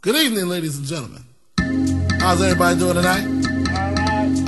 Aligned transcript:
Good 0.00 0.14
evening, 0.14 0.46
ladies 0.46 0.78
and 0.78 0.86
gentlemen. 0.86 1.24
How's 2.20 2.40
everybody 2.40 2.78
doing 2.78 2.94
tonight? 2.94 3.26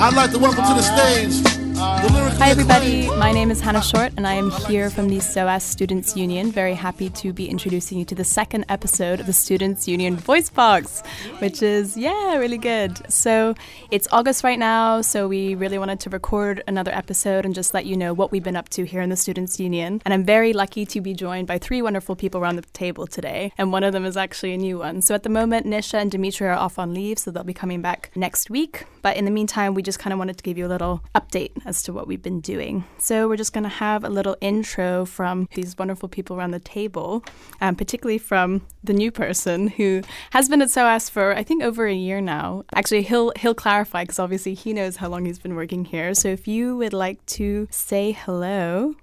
I'd 0.00 0.14
like 0.14 0.30
to 0.30 0.38
welcome 0.38 0.62
to 0.64 0.74
the 0.74 0.80
stage 0.80 1.59
Hi, 1.82 2.50
everybody. 2.50 3.08
My 3.16 3.32
name 3.32 3.50
is 3.50 3.62
Hannah 3.62 3.80
Short, 3.80 4.12
and 4.18 4.26
I 4.26 4.34
am 4.34 4.50
here 4.50 4.90
from 4.90 5.08
the 5.08 5.18
SOAS 5.18 5.62
Students 5.62 6.14
Union. 6.14 6.52
Very 6.52 6.74
happy 6.74 7.08
to 7.10 7.32
be 7.32 7.48
introducing 7.48 7.98
you 7.98 8.04
to 8.04 8.14
the 8.14 8.24
second 8.24 8.66
episode 8.68 9.18
of 9.18 9.24
the 9.24 9.32
Students 9.32 9.88
Union 9.88 10.14
Voice 10.16 10.50
Box, 10.50 11.02
which 11.38 11.62
is, 11.62 11.96
yeah, 11.96 12.36
really 12.36 12.58
good. 12.58 13.10
So 13.10 13.54
it's 13.90 14.06
August 14.12 14.44
right 14.44 14.58
now, 14.58 15.00
so 15.00 15.26
we 15.26 15.54
really 15.54 15.78
wanted 15.78 16.00
to 16.00 16.10
record 16.10 16.62
another 16.66 16.90
episode 16.90 17.46
and 17.46 17.54
just 17.54 17.72
let 17.72 17.86
you 17.86 17.96
know 17.96 18.12
what 18.12 18.30
we've 18.30 18.44
been 18.44 18.56
up 18.56 18.68
to 18.70 18.84
here 18.84 19.00
in 19.00 19.08
the 19.08 19.16
Students 19.16 19.58
Union. 19.58 20.02
And 20.04 20.12
I'm 20.12 20.24
very 20.24 20.52
lucky 20.52 20.84
to 20.84 21.00
be 21.00 21.14
joined 21.14 21.46
by 21.46 21.56
three 21.56 21.80
wonderful 21.80 22.14
people 22.14 22.42
around 22.42 22.56
the 22.56 22.62
table 22.74 23.06
today, 23.06 23.54
and 23.56 23.72
one 23.72 23.84
of 23.84 23.94
them 23.94 24.04
is 24.04 24.18
actually 24.18 24.52
a 24.52 24.58
new 24.58 24.80
one. 24.80 25.00
So 25.00 25.14
at 25.14 25.22
the 25.22 25.30
moment, 25.30 25.66
Nisha 25.66 25.94
and 25.94 26.10
Dimitri 26.10 26.46
are 26.46 26.52
off 26.52 26.78
on 26.78 26.92
leave, 26.92 27.18
so 27.18 27.30
they'll 27.30 27.42
be 27.42 27.54
coming 27.54 27.80
back 27.80 28.10
next 28.14 28.50
week. 28.50 28.84
But 29.00 29.16
in 29.16 29.24
the 29.24 29.30
meantime, 29.30 29.72
we 29.72 29.82
just 29.82 29.98
kind 29.98 30.12
of 30.12 30.18
wanted 30.18 30.36
to 30.36 30.42
give 30.42 30.58
you 30.58 30.66
a 30.66 30.68
little 30.68 31.02
update 31.14 31.52
as 31.70 31.82
to 31.84 31.92
what 31.92 32.06
we've 32.06 32.20
been 32.20 32.40
doing. 32.40 32.84
So 32.98 33.28
we're 33.28 33.36
just 33.36 33.54
going 33.54 33.64
to 33.64 33.70
have 33.70 34.04
a 34.04 34.10
little 34.10 34.36
intro 34.40 35.06
from 35.06 35.48
these 35.54 35.78
wonderful 35.78 36.08
people 36.08 36.36
around 36.36 36.50
the 36.50 36.60
table, 36.60 37.24
um, 37.60 37.76
particularly 37.76 38.18
from 38.18 38.66
the 38.84 38.92
new 38.92 39.10
person 39.10 39.68
who 39.68 40.02
has 40.30 40.48
been 40.48 40.60
at 40.60 40.70
SOAS 40.70 41.08
for 41.08 41.34
I 41.34 41.44
think 41.44 41.62
over 41.62 41.86
a 41.86 41.94
year 41.94 42.20
now. 42.20 42.64
Actually, 42.74 43.02
he'll 43.02 43.32
he'll 43.36 43.54
clarify 43.54 44.02
because 44.02 44.18
obviously 44.18 44.54
he 44.54 44.72
knows 44.72 44.96
how 44.96 45.08
long 45.08 45.24
he's 45.24 45.38
been 45.38 45.54
working 45.54 45.84
here. 45.84 46.12
So 46.12 46.28
if 46.28 46.46
you 46.46 46.76
would 46.76 46.92
like 46.92 47.24
to 47.38 47.68
say 47.70 48.12
hello. 48.12 48.96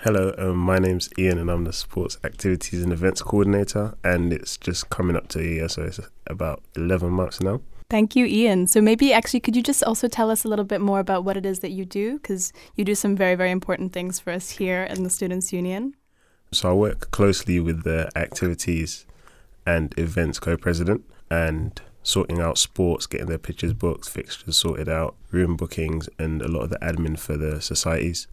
Hello, 0.00 0.34
um, 0.38 0.56
my 0.56 0.78
name's 0.78 1.08
Ian 1.18 1.38
and 1.38 1.50
I'm 1.50 1.64
the 1.64 1.72
Sports 1.72 2.18
Activities 2.22 2.82
and 2.82 2.92
Events 2.92 3.22
Coordinator 3.22 3.94
and 4.04 4.32
it's 4.32 4.56
just 4.56 4.90
coming 4.90 5.16
up 5.16 5.28
to 5.28 5.40
a 5.40 5.42
year, 5.42 5.68
so 5.68 5.82
it's 5.82 6.00
about 6.26 6.62
11 6.76 7.10
months 7.10 7.40
now. 7.40 7.60
Thank 7.88 8.16
you, 8.16 8.26
Ian. 8.26 8.66
So 8.66 8.80
maybe 8.80 9.12
actually, 9.12 9.40
could 9.40 9.54
you 9.54 9.62
just 9.62 9.84
also 9.84 10.08
tell 10.08 10.30
us 10.30 10.44
a 10.44 10.48
little 10.48 10.64
bit 10.64 10.80
more 10.80 10.98
about 10.98 11.24
what 11.24 11.36
it 11.36 11.46
is 11.46 11.60
that 11.60 11.70
you 11.70 11.84
do? 11.84 12.18
Because 12.18 12.52
you 12.74 12.84
do 12.84 12.96
some 12.96 13.14
very, 13.14 13.36
very 13.36 13.52
important 13.52 13.92
things 13.92 14.18
for 14.18 14.32
us 14.32 14.50
here 14.50 14.82
in 14.82 15.04
the 15.04 15.10
Students' 15.10 15.52
Union. 15.52 15.94
So 16.52 16.70
I 16.70 16.72
work 16.72 17.10
closely 17.12 17.60
with 17.60 17.84
the 17.84 18.10
activities 18.16 19.06
and 19.64 19.96
events 19.98 20.40
co-president 20.40 21.04
and 21.30 21.80
sorting 22.02 22.40
out 22.40 22.58
sports, 22.58 23.06
getting 23.06 23.26
their 23.26 23.38
pictures 23.38 23.72
booked, 23.72 24.08
fixtures 24.08 24.56
sorted 24.56 24.88
out, 24.88 25.16
room 25.30 25.56
bookings, 25.56 26.08
and 26.18 26.40
a 26.42 26.48
lot 26.48 26.62
of 26.62 26.70
the 26.70 26.78
admin 26.78 27.18
for 27.18 27.36
the 27.36 27.60
societies. 27.60 28.26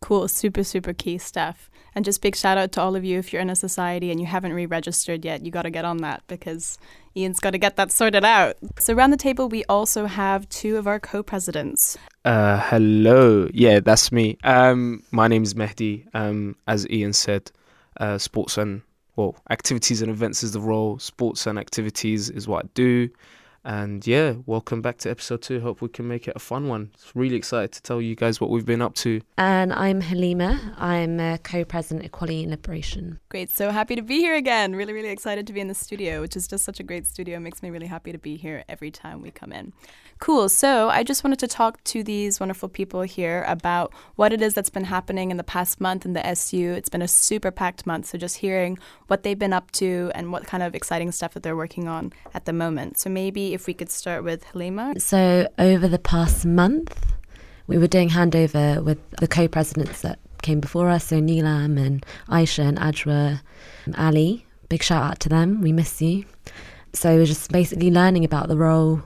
Cool, 0.00 0.28
super, 0.28 0.64
super 0.64 0.94
key 0.94 1.18
stuff. 1.18 1.70
And 1.94 2.04
just 2.04 2.22
big 2.22 2.36
shout 2.36 2.58
out 2.58 2.72
to 2.72 2.80
all 2.80 2.94
of 2.94 3.04
you 3.04 3.18
if 3.18 3.32
you're 3.32 3.42
in 3.42 3.50
a 3.50 3.56
society 3.56 4.10
and 4.10 4.20
you 4.20 4.26
haven't 4.26 4.52
re 4.52 4.66
registered 4.66 5.24
yet, 5.24 5.44
you 5.44 5.50
got 5.50 5.62
to 5.62 5.70
get 5.70 5.84
on 5.84 5.98
that 5.98 6.22
because 6.28 6.78
Ian's 7.16 7.40
got 7.40 7.50
to 7.50 7.58
get 7.58 7.76
that 7.76 7.90
sorted 7.90 8.24
out. 8.24 8.56
So, 8.78 8.94
around 8.94 9.10
the 9.10 9.16
table, 9.16 9.48
we 9.48 9.64
also 9.64 10.06
have 10.06 10.48
two 10.48 10.76
of 10.76 10.86
our 10.86 11.00
co 11.00 11.22
presidents. 11.22 11.98
Uh, 12.24 12.60
hello. 12.60 13.48
Yeah, 13.52 13.80
that's 13.80 14.12
me. 14.12 14.38
Um, 14.44 15.02
my 15.10 15.26
name 15.26 15.42
is 15.42 15.54
Mehdi. 15.54 16.06
Um, 16.14 16.56
as 16.66 16.88
Ian 16.88 17.12
said, 17.12 17.50
uh, 17.98 18.18
sports 18.18 18.56
and, 18.58 18.82
well, 19.16 19.36
activities 19.50 20.02
and 20.02 20.10
events 20.10 20.42
is 20.42 20.52
the 20.52 20.60
role, 20.60 20.98
sports 20.98 21.46
and 21.46 21.58
activities 21.58 22.30
is 22.30 22.46
what 22.46 22.66
I 22.66 22.68
do. 22.74 23.08
And 23.64 24.06
yeah, 24.06 24.36
welcome 24.46 24.80
back 24.80 24.96
to 24.98 25.10
episode 25.10 25.42
two. 25.42 25.60
Hope 25.60 25.82
we 25.82 25.88
can 25.88 26.08
make 26.08 26.26
it 26.26 26.32
a 26.34 26.38
fun 26.38 26.68
one. 26.68 26.92
Really 27.14 27.36
excited 27.36 27.72
to 27.72 27.82
tell 27.82 28.00
you 28.00 28.16
guys 28.16 28.40
what 28.40 28.48
we've 28.48 28.64
been 28.64 28.80
up 28.80 28.94
to. 28.96 29.20
And 29.36 29.70
I'm 29.74 30.00
Halima. 30.00 30.74
I'm 30.78 31.20
uh, 31.20 31.34
a 31.34 31.38
co 31.38 31.66
president 31.66 32.06
Equality 32.06 32.42
and 32.42 32.50
Liberation. 32.50 33.20
Great. 33.28 33.50
So 33.50 33.70
happy 33.70 33.96
to 33.96 34.02
be 34.02 34.20
here 34.20 34.34
again. 34.34 34.74
Really, 34.74 34.94
really 34.94 35.10
excited 35.10 35.46
to 35.46 35.52
be 35.52 35.60
in 35.60 35.68
the 35.68 35.74
studio, 35.74 36.22
which 36.22 36.36
is 36.36 36.48
just 36.48 36.64
such 36.64 36.80
a 36.80 36.82
great 36.82 37.06
studio. 37.06 37.36
It 37.36 37.40
makes 37.40 37.62
me 37.62 37.68
really 37.68 37.86
happy 37.86 38.12
to 38.12 38.18
be 38.18 38.36
here 38.36 38.64
every 38.66 38.90
time 38.90 39.20
we 39.20 39.30
come 39.30 39.52
in. 39.52 39.74
Cool. 40.20 40.50
So 40.50 40.90
I 40.90 41.02
just 41.02 41.24
wanted 41.24 41.38
to 41.38 41.48
talk 41.48 41.82
to 41.84 42.04
these 42.04 42.38
wonderful 42.38 42.68
people 42.68 43.00
here 43.00 43.42
about 43.48 43.90
what 44.16 44.34
it 44.34 44.42
is 44.42 44.52
that's 44.52 44.68
been 44.68 44.84
happening 44.84 45.30
in 45.30 45.38
the 45.38 45.44
past 45.44 45.80
month 45.80 46.04
in 46.04 46.12
the 46.12 46.24
SU. 46.26 46.72
It's 46.72 46.90
been 46.90 47.00
a 47.00 47.08
super 47.08 47.50
packed 47.50 47.86
month. 47.86 48.04
So 48.04 48.18
just 48.18 48.36
hearing 48.36 48.78
what 49.06 49.22
they've 49.22 49.38
been 49.38 49.54
up 49.54 49.70
to 49.72 50.12
and 50.14 50.30
what 50.30 50.46
kind 50.46 50.62
of 50.62 50.74
exciting 50.74 51.10
stuff 51.10 51.32
that 51.32 51.42
they're 51.42 51.56
working 51.56 51.88
on 51.88 52.12
at 52.34 52.44
the 52.44 52.52
moment. 52.52 52.98
So 52.98 53.08
maybe 53.08 53.54
if 53.54 53.66
we 53.66 53.72
could 53.72 53.90
start 53.90 54.22
with 54.22 54.44
Halima. 54.44 55.00
So 55.00 55.48
over 55.58 55.88
the 55.88 55.98
past 55.98 56.44
month, 56.44 57.14
we 57.66 57.78
were 57.78 57.86
doing 57.86 58.10
handover 58.10 58.84
with 58.84 58.98
the 59.12 59.28
co-presidents 59.28 60.02
that 60.02 60.18
came 60.42 60.60
before 60.60 60.90
us. 60.90 61.06
So 61.06 61.16
Neelam 61.16 61.80
and 61.80 62.04
Aisha 62.28 62.64
and 62.64 62.78
Ajwa 62.78 63.40
and 63.86 63.96
Ali. 63.96 64.44
Big 64.68 64.82
shout 64.82 65.02
out 65.02 65.20
to 65.20 65.30
them. 65.30 65.62
We 65.62 65.72
miss 65.72 66.02
you. 66.02 66.26
So 66.92 67.16
we're 67.16 67.24
just 67.24 67.50
basically 67.50 67.90
learning 67.90 68.24
about 68.24 68.48
the 68.48 68.56
role 68.56 69.02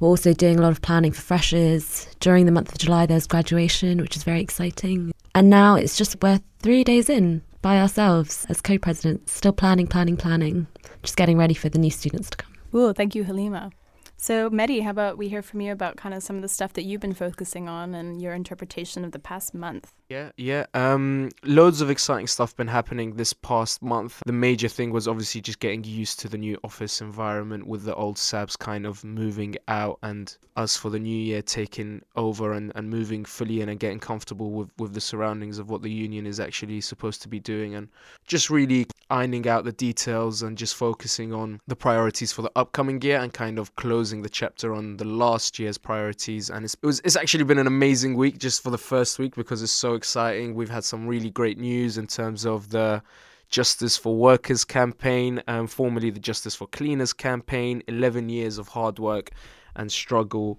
we're 0.00 0.08
also 0.08 0.32
doing 0.32 0.58
a 0.58 0.62
lot 0.62 0.72
of 0.72 0.82
planning 0.82 1.12
for 1.12 1.20
freshers. 1.20 2.08
During 2.20 2.46
the 2.46 2.52
month 2.52 2.72
of 2.72 2.78
July, 2.78 3.06
there's 3.06 3.26
graduation, 3.26 4.00
which 4.00 4.16
is 4.16 4.24
very 4.24 4.40
exciting. 4.40 5.12
And 5.34 5.48
now 5.48 5.76
it's 5.76 5.96
just 5.96 6.20
we're 6.22 6.40
three 6.58 6.82
days 6.82 7.08
in 7.08 7.42
by 7.62 7.78
ourselves 7.78 8.46
as 8.48 8.60
co 8.60 8.78
presidents, 8.78 9.32
still 9.32 9.52
planning, 9.52 9.86
planning, 9.86 10.16
planning, 10.16 10.66
just 11.02 11.16
getting 11.16 11.36
ready 11.36 11.54
for 11.54 11.68
the 11.68 11.78
new 11.78 11.90
students 11.90 12.30
to 12.30 12.38
come. 12.38 12.52
Ooh, 12.74 12.92
thank 12.92 13.14
you, 13.14 13.24
Halima. 13.24 13.70
So, 14.16 14.50
Mehdi, 14.50 14.82
how 14.82 14.90
about 14.90 15.18
we 15.18 15.28
hear 15.28 15.42
from 15.42 15.60
you 15.60 15.72
about 15.72 15.96
kind 15.96 16.14
of 16.14 16.22
some 16.22 16.36
of 16.36 16.42
the 16.42 16.48
stuff 16.48 16.74
that 16.74 16.84
you've 16.84 17.00
been 17.00 17.14
focusing 17.14 17.68
on 17.68 17.94
and 17.94 18.20
your 18.20 18.34
interpretation 18.34 19.04
of 19.04 19.12
the 19.12 19.18
past 19.18 19.54
month? 19.54 19.92
Yeah, 20.10 20.32
yeah. 20.36 20.66
Um, 20.74 21.30
loads 21.44 21.80
of 21.80 21.88
exciting 21.88 22.26
stuff 22.26 22.56
been 22.56 22.66
happening 22.66 23.14
this 23.14 23.32
past 23.32 23.80
month. 23.80 24.20
The 24.26 24.32
major 24.32 24.66
thing 24.66 24.90
was 24.90 25.06
obviously 25.06 25.40
just 25.40 25.60
getting 25.60 25.84
used 25.84 26.18
to 26.20 26.28
the 26.28 26.36
new 26.36 26.58
office 26.64 27.00
environment 27.00 27.68
with 27.68 27.84
the 27.84 27.94
old 27.94 28.16
SABs 28.16 28.58
kind 28.58 28.86
of 28.86 29.04
moving 29.04 29.54
out 29.68 30.00
and 30.02 30.36
us 30.56 30.76
for 30.76 30.90
the 30.90 30.98
new 30.98 31.16
year 31.16 31.42
taking 31.42 32.02
over 32.16 32.52
and, 32.52 32.72
and 32.74 32.90
moving 32.90 33.24
fully 33.24 33.60
in 33.60 33.68
and 33.68 33.78
getting 33.78 34.00
comfortable 34.00 34.50
with, 34.50 34.68
with 34.78 34.94
the 34.94 35.00
surroundings 35.00 35.60
of 35.60 35.70
what 35.70 35.80
the 35.82 35.90
union 35.90 36.26
is 36.26 36.40
actually 36.40 36.80
supposed 36.80 37.22
to 37.22 37.28
be 37.28 37.38
doing 37.38 37.76
and 37.76 37.88
just 38.26 38.50
really 38.50 38.88
ironing 39.10 39.46
out 39.46 39.64
the 39.64 39.72
details 39.72 40.42
and 40.42 40.58
just 40.58 40.74
focusing 40.74 41.32
on 41.32 41.60
the 41.68 41.76
priorities 41.76 42.32
for 42.32 42.42
the 42.42 42.50
upcoming 42.56 43.00
year 43.00 43.18
and 43.20 43.32
kind 43.32 43.60
of 43.60 43.74
closing 43.76 44.22
the 44.22 44.28
chapter 44.28 44.74
on 44.74 44.96
the 44.96 45.04
last 45.04 45.56
year's 45.58 45.78
priorities. 45.78 46.50
And 46.50 46.64
it's, 46.64 46.74
it 46.82 46.86
was, 46.86 47.00
it's 47.04 47.16
actually 47.16 47.44
been 47.44 47.58
an 47.58 47.68
amazing 47.68 48.16
week 48.16 48.38
just 48.38 48.60
for 48.60 48.70
the 48.70 48.78
first 48.78 49.20
week 49.20 49.36
because 49.36 49.62
it's 49.62 49.70
so 49.70 49.99
exciting. 50.00 50.54
We've 50.54 50.70
had 50.70 50.84
some 50.84 51.06
really 51.06 51.28
great 51.28 51.58
news 51.58 51.98
in 51.98 52.06
terms 52.06 52.46
of 52.46 52.70
the 52.70 53.02
Justice 53.50 53.98
for 53.98 54.16
Workers 54.16 54.64
campaign, 54.64 55.42
um, 55.46 55.66
formerly 55.66 56.08
the 56.08 56.18
Justice 56.30 56.54
for 56.54 56.66
Cleaners 56.68 57.12
campaign. 57.12 57.82
11 57.86 58.30
years 58.30 58.56
of 58.56 58.68
hard 58.68 58.98
work 58.98 59.30
and 59.76 59.92
struggle. 59.92 60.58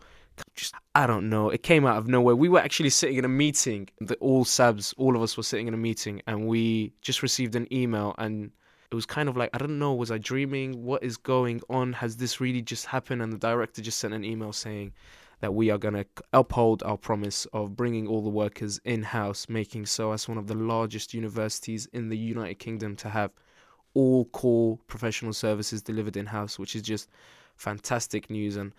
Just, 0.56 0.76
I 0.94 1.08
don't 1.08 1.28
know. 1.28 1.50
It 1.50 1.64
came 1.64 1.88
out 1.88 1.98
of 1.98 2.08
nowhere. 2.08 2.36
We 2.36 2.50
were 2.50 2.60
actually 2.60 2.92
sitting 2.92 3.18
in 3.18 3.26
a 3.26 3.36
meeting. 3.44 3.90
The 4.00 4.16
all 4.18 4.46
SABs, 4.46 4.94
all 4.98 5.16
of 5.16 5.24
us 5.24 5.36
were 5.38 5.50
sitting 5.52 5.68
in 5.68 5.74
a 5.74 5.84
meeting, 5.90 6.22
and 6.28 6.48
we 6.48 6.94
just 7.02 7.24
received 7.24 7.56
an 7.56 7.68
email, 7.74 8.14
and 8.20 8.52
it 8.92 8.96
was 8.96 9.08
kind 9.08 9.28
of 9.28 9.36
like 9.36 9.50
I 9.56 9.58
don't 9.58 9.80
know. 9.80 9.96
Was 9.96 10.12
I 10.12 10.20
dreaming? 10.20 10.84
What 10.84 11.02
is 11.02 11.18
going 11.18 11.62
on? 11.68 11.94
Has 11.94 12.18
this 12.18 12.40
really 12.40 12.62
just 12.62 12.86
happened? 12.86 13.24
And 13.24 13.34
the 13.34 13.40
director 13.50 13.82
just 13.82 13.98
sent 13.98 14.14
an 14.14 14.24
email 14.24 14.54
saying 14.54 14.94
that 15.42 15.54
we 15.54 15.70
are 15.70 15.78
going 15.78 15.96
to 15.96 16.06
uphold 16.34 16.82
our 16.84 16.98
promise 16.98 17.46
of 17.52 17.76
bringing 17.76 18.08
all 18.08 18.22
the 18.22 18.30
workers 18.30 18.80
in 18.86 19.04
house, 19.04 19.50
making 19.50 19.88
SOAS 19.88 20.30
one 20.30 20.38
of 20.38 20.48
the 20.48 20.56
largest 20.56 21.14
universities 21.14 21.88
in 21.94 22.10
the 22.10 22.18
United 22.18 22.60
Kingdom 22.60 22.96
to 22.98 23.10
have 23.10 23.32
all 23.96 24.26
core 24.26 24.80
professional 24.88 25.34
services 25.34 25.82
delivered 25.82 26.16
in 26.16 26.28
house, 26.28 26.58
which 26.58 26.76
is 26.76 26.84
just 26.84 27.10
fantastic 27.56 28.30
news. 28.30 28.56
And 28.56 28.72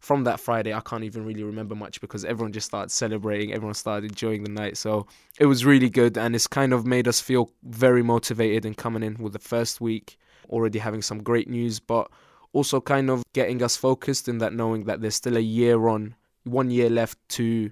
from 0.00 0.24
that 0.24 0.40
Friday, 0.40 0.72
I 0.72 0.80
can't 0.80 1.04
even 1.04 1.24
really 1.24 1.42
remember 1.42 1.74
much 1.74 2.00
because 2.00 2.24
everyone 2.24 2.52
just 2.52 2.66
started 2.66 2.90
celebrating, 2.90 3.52
everyone 3.52 3.74
started 3.74 4.10
enjoying 4.10 4.42
the 4.42 4.50
night. 4.50 4.78
So 4.78 5.06
it 5.38 5.46
was 5.46 5.64
really 5.66 5.90
good, 5.90 6.16
and 6.16 6.34
it's 6.34 6.46
kind 6.46 6.72
of 6.72 6.86
made 6.86 7.06
us 7.06 7.20
feel 7.20 7.50
very 7.62 8.02
motivated 8.02 8.64
in 8.64 8.74
coming 8.74 9.02
in 9.02 9.16
with 9.18 9.34
the 9.34 9.38
first 9.38 9.80
week, 9.82 10.18
already 10.48 10.78
having 10.78 11.02
some 11.02 11.22
great 11.22 11.48
news, 11.48 11.78
but 11.78 12.10
also 12.56 12.80
kind 12.80 13.10
of 13.10 13.22
getting 13.34 13.62
us 13.62 13.76
focused 13.76 14.28
in 14.28 14.38
that 14.38 14.54
knowing 14.54 14.84
that 14.84 15.02
there's 15.02 15.14
still 15.14 15.36
a 15.36 15.40
year 15.40 15.88
on, 15.88 16.14
one 16.44 16.70
year 16.70 16.88
left 16.88 17.18
to 17.28 17.70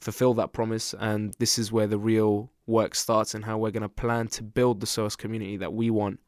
fulfill 0.00 0.34
that 0.34 0.52
promise. 0.52 0.94
And 1.00 1.34
this 1.40 1.58
is 1.58 1.72
where 1.72 1.88
the 1.88 1.98
real 1.98 2.48
work 2.64 2.94
starts 2.94 3.34
and 3.34 3.44
how 3.44 3.58
we're 3.58 3.72
going 3.72 3.82
to 3.82 3.88
plan 3.88 4.28
to 4.28 4.44
build 4.44 4.78
the 4.78 4.86
SOAS 4.86 5.16
community 5.16 5.56
that 5.56 5.72
we 5.72 5.90
want 5.90 6.20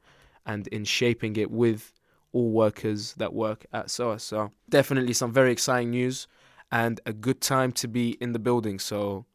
and 0.45 0.67
in 0.69 0.85
shaping 0.85 1.37
it 1.37 1.53
with 1.53 1.93
all 2.33 2.51
workers 2.51 3.15
that 3.19 3.33
work 3.33 3.67
at 3.73 3.89
SOAS. 3.89 4.25
So 4.25 4.51
definitely 4.69 5.13
some 5.13 5.33
very 5.33 5.53
exciting 5.53 5.91
news 5.91 6.27
and 6.73 7.01
a 7.07 7.13
good 7.13 7.41
time 7.41 7.71
to 7.73 7.87
be 7.87 8.17
in 8.21 8.33
the 8.33 8.41
building. 8.41 8.81
So 8.81 9.27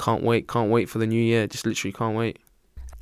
can't 0.00 0.24
wait, 0.24 0.48
can't 0.48 0.68
wait 0.68 0.88
for 0.88 0.98
the 0.98 1.06
new 1.06 1.22
year. 1.22 1.46
Just 1.46 1.64
literally 1.64 1.92
can't 1.92 2.16
wait. 2.16 2.40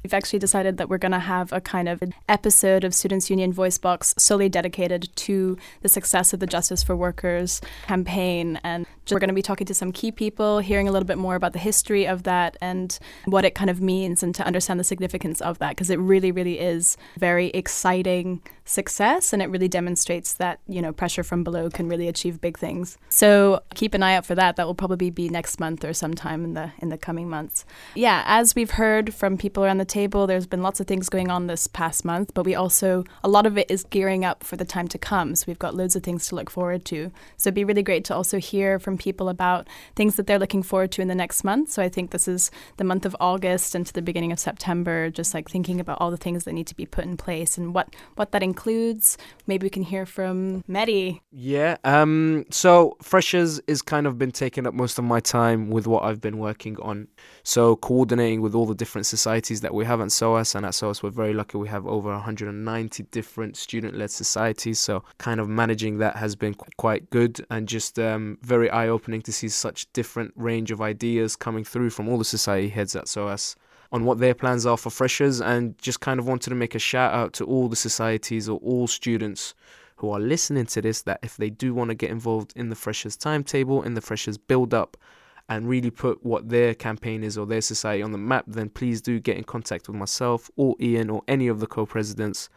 We've 0.03 0.15
actually 0.15 0.41
decided 0.41 0.79
that 0.79 0.89
we're 0.89 0.99
going 0.99 1.13
to 1.13 1.21
have 1.21 1.53
a 1.53 1.61
kind 1.61 1.89
of 1.89 2.03
episode 2.29 2.83
of 2.83 2.93
Students 2.95 3.31
Union 3.31 3.53
Voice 3.53 3.79
Box 3.79 4.15
solely 4.19 4.49
dedicated 4.49 5.09
to 5.17 5.57
the 5.83 5.89
success 5.89 6.33
of 6.33 6.41
the 6.41 6.47
Justice 6.47 6.83
for 6.83 6.97
Workers 6.97 7.61
campaign. 7.87 8.59
And 8.65 8.87
we're 9.11 9.19
going 9.19 9.29
to 9.29 9.35
be 9.35 9.43
talking 9.43 9.67
to 9.67 9.75
some 9.75 9.93
key 9.93 10.13
people, 10.13 10.61
hearing 10.61 10.89
a 10.89 10.93
little 10.93 11.07
bit 11.07 11.19
more 11.19 11.35
about 11.35 11.53
the 11.53 11.59
history 11.59 12.07
of 12.07 12.23
that 12.25 12.57
and 12.61 12.99
what 13.25 13.45
it 13.45 13.55
kind 13.55 13.71
of 13.71 13.81
means 13.81 14.23
and 14.23 14.35
to 14.35 14.45
understand 14.45 14.79
the 14.79 14.85
significance 14.85 15.41
of 15.41 15.59
that, 15.59 15.71
because 15.71 15.91
it 15.91 15.99
really, 15.99 16.31
really 16.31 16.59
is 16.59 16.97
very 17.17 17.49
exciting 17.49 18.41
success 18.65 19.33
and 19.33 19.43
it 19.43 19.51
really 19.51 19.69
demonstrates 19.69 20.35
that 20.35 20.61
you 20.69 20.81
know 20.81 20.93
pressure 20.93 21.25
from 21.25 21.43
below 21.43 21.69
can 21.69 21.89
really 21.89 22.09
achieve 22.09 22.41
big 22.41 22.59
things. 22.59 22.97
So 23.09 23.63
keep 23.75 23.95
an 23.95 24.03
eye 24.03 24.15
out 24.15 24.27
for 24.27 24.35
that. 24.35 24.57
That 24.57 24.67
will 24.67 24.75
probably 24.75 25.11
be 25.11 25.29
next 25.29 25.59
month 25.59 25.85
or 25.85 25.93
sometime 25.93 26.45
in 26.45 26.55
the 26.55 26.73
in 26.79 26.89
the 26.89 26.99
coming 26.99 27.29
months. 27.29 27.65
Yeah 27.95 28.23
as 28.27 28.55
we've 28.55 28.73
heard 28.73 29.15
from 29.15 29.37
people 29.37 29.65
around 29.65 29.79
the 29.79 29.85
table 29.85 30.27
there's 30.27 30.47
been 30.47 30.63
lots 30.63 30.81
of 30.81 30.87
things 30.87 31.09
going 31.09 31.31
on 31.31 31.47
this 31.47 31.67
past 31.67 32.05
month 32.05 32.33
but 32.35 32.45
we 32.45 32.55
also 32.55 33.05
a 33.25 33.29
lot 33.29 33.47
of 33.47 33.59
it 33.59 33.71
is 33.71 33.85
gearing 33.85 34.25
up 34.25 34.45
for 34.45 34.57
the 34.57 34.65
time 34.65 34.89
to 34.89 34.99
come. 34.99 35.35
So 35.35 35.45
we've 35.47 35.59
got 35.59 35.75
loads 35.75 35.97
of 35.97 36.03
things 36.03 36.29
to 36.29 36.35
look 36.35 36.51
forward 36.51 36.85
to. 36.87 37.11
So 37.37 37.49
it'd 37.49 37.55
be 37.55 37.65
really 37.65 37.83
great 37.83 38.05
to 38.07 38.15
also 38.15 38.39
hear 38.39 38.79
from 38.79 38.92
people 38.99 39.29
about 39.29 39.69
things 39.97 40.17
that 40.17 40.27
they're 40.27 40.39
looking 40.39 40.62
forward 40.62 40.91
to 40.93 41.03
in 41.03 41.09
the 41.09 41.15
next 41.15 41.44
month 41.44 41.71
so 41.71 41.83
i 41.83 41.89
think 41.89 42.11
this 42.11 42.29
is 42.29 42.50
the 42.77 42.85
month 42.85 43.05
of 43.05 43.17
august 43.21 43.75
and 43.75 43.87
to 43.87 43.93
the 43.93 44.03
beginning 44.03 44.33
of 44.33 44.39
september 44.39 45.11
just 45.11 45.35
like 45.35 45.49
thinking 45.49 45.81
about 45.81 45.99
all 46.00 46.11
the 46.11 46.17
things 46.17 46.44
that 46.44 46.53
need 46.53 46.67
to 46.67 46.77
be 46.77 46.87
put 46.87 47.05
in 47.05 47.17
place 47.17 47.59
and 47.59 47.75
what 47.75 47.94
what 48.15 48.33
that 48.33 48.43
includes. 48.43 49.19
Maybe 49.47 49.67
we 49.67 49.71
can 49.71 49.83
hear 49.83 50.06
from 50.06 50.62
Mehdi. 50.69 51.21
Yeah. 51.31 51.77
Um. 51.85 52.44
So 52.50 52.97
freshers 53.03 53.61
is 53.67 53.83
kind 53.83 54.06
of 54.06 54.19
been 54.19 54.33
taking 54.33 54.67
up 54.67 54.75
most 54.75 54.99
of 54.99 55.05
my 55.05 55.21
time 55.21 55.71
with 55.71 55.87
what 55.87 56.05
I've 56.05 56.21
been 56.21 56.39
working 56.39 56.77
on. 56.81 57.09
So 57.43 57.77
coordinating 57.77 58.41
with 58.41 58.55
all 58.55 58.67
the 58.67 58.75
different 58.75 59.06
societies 59.06 59.61
that 59.62 59.75
we 59.75 59.85
have 59.85 60.00
at 60.00 60.12
SOAS, 60.12 60.55
and 60.55 60.67
at 60.67 60.75
SOAS 60.75 61.03
we're 61.03 61.11
very 61.11 61.35
lucky 61.35 61.59
we 61.59 61.69
have 61.69 61.87
over 61.87 62.11
190 62.11 63.03
different 63.05 63.56
student-led 63.56 64.11
societies. 64.11 64.79
So 64.79 65.05
kind 65.19 65.41
of 65.41 65.49
managing 65.49 65.99
that 65.99 66.17
has 66.17 66.37
been 66.37 66.55
quite 66.77 67.11
good 67.11 67.44
and 67.50 67.69
just 67.69 67.99
um, 67.99 68.39
very 68.43 68.71
eye-opening 68.82 69.23
to 69.23 69.32
see 69.32 69.49
such 69.49 69.93
different 69.93 70.32
range 70.37 70.70
of 70.70 70.81
ideas 70.81 71.37
coming 71.37 71.64
through 71.64 71.90
from 71.90 72.08
all 72.08 72.19
the 72.19 72.25
society 72.25 72.69
heads 72.69 72.96
at 72.96 73.08
SOAS 73.08 73.56
on 73.90 74.05
what 74.05 74.19
their 74.19 74.34
plans 74.34 74.64
are 74.64 74.76
for 74.76 74.90
freshers 74.90 75.40
and 75.40 75.76
just 75.79 76.00
kind 76.00 76.19
of 76.19 76.26
wanted 76.26 76.50
to 76.50 76.56
make 76.56 76.75
a 76.75 76.79
shout 76.79 77.12
out 77.12 77.32
to 77.34 77.44
all 77.44 77.69
the 77.69 77.76
societies 77.76 78.49
or 78.49 78.58
all 78.58 78.87
students 78.87 79.55
who 79.96 80.11
are 80.11 80.20
listening 80.20 80.67
to 80.67 80.81
this 80.81 81.02
that 81.02 81.20
if 81.23 81.37
they 81.37 81.50
do 81.50 81.75
want 81.75 81.88
to 81.90 81.94
get 81.94 82.11
involved 82.11 82.52
in 82.56 82.70
the 82.70 82.75
freshers 82.75 83.17
timetable, 83.17 83.82
in 83.82 83.94
the 83.94 84.00
freshers 84.00 84.38
build 84.38 84.73
up, 84.75 84.96
and 85.49 85.69
really 85.69 85.90
put 85.90 86.25
what 86.25 86.49
their 86.49 86.75
campaign 86.75 87.23
is 87.23 87.37
or 87.37 87.46
their 87.46 87.61
society 87.61 88.02
on 88.02 88.12
the 88.12 88.19
map, 88.19 88.44
then 88.46 88.69
please 88.69 89.02
do 89.02 89.20
get 89.20 89.37
in 89.37 89.44
contact 89.44 89.88
with 89.88 89.96
myself 89.96 90.50
or 90.56 90.75
Ian 90.81 91.11
or 91.11 91.23
any 91.29 91.49
of 91.49 91.61
the 91.61 91.67
co 91.67 91.84
presidents 91.84 92.49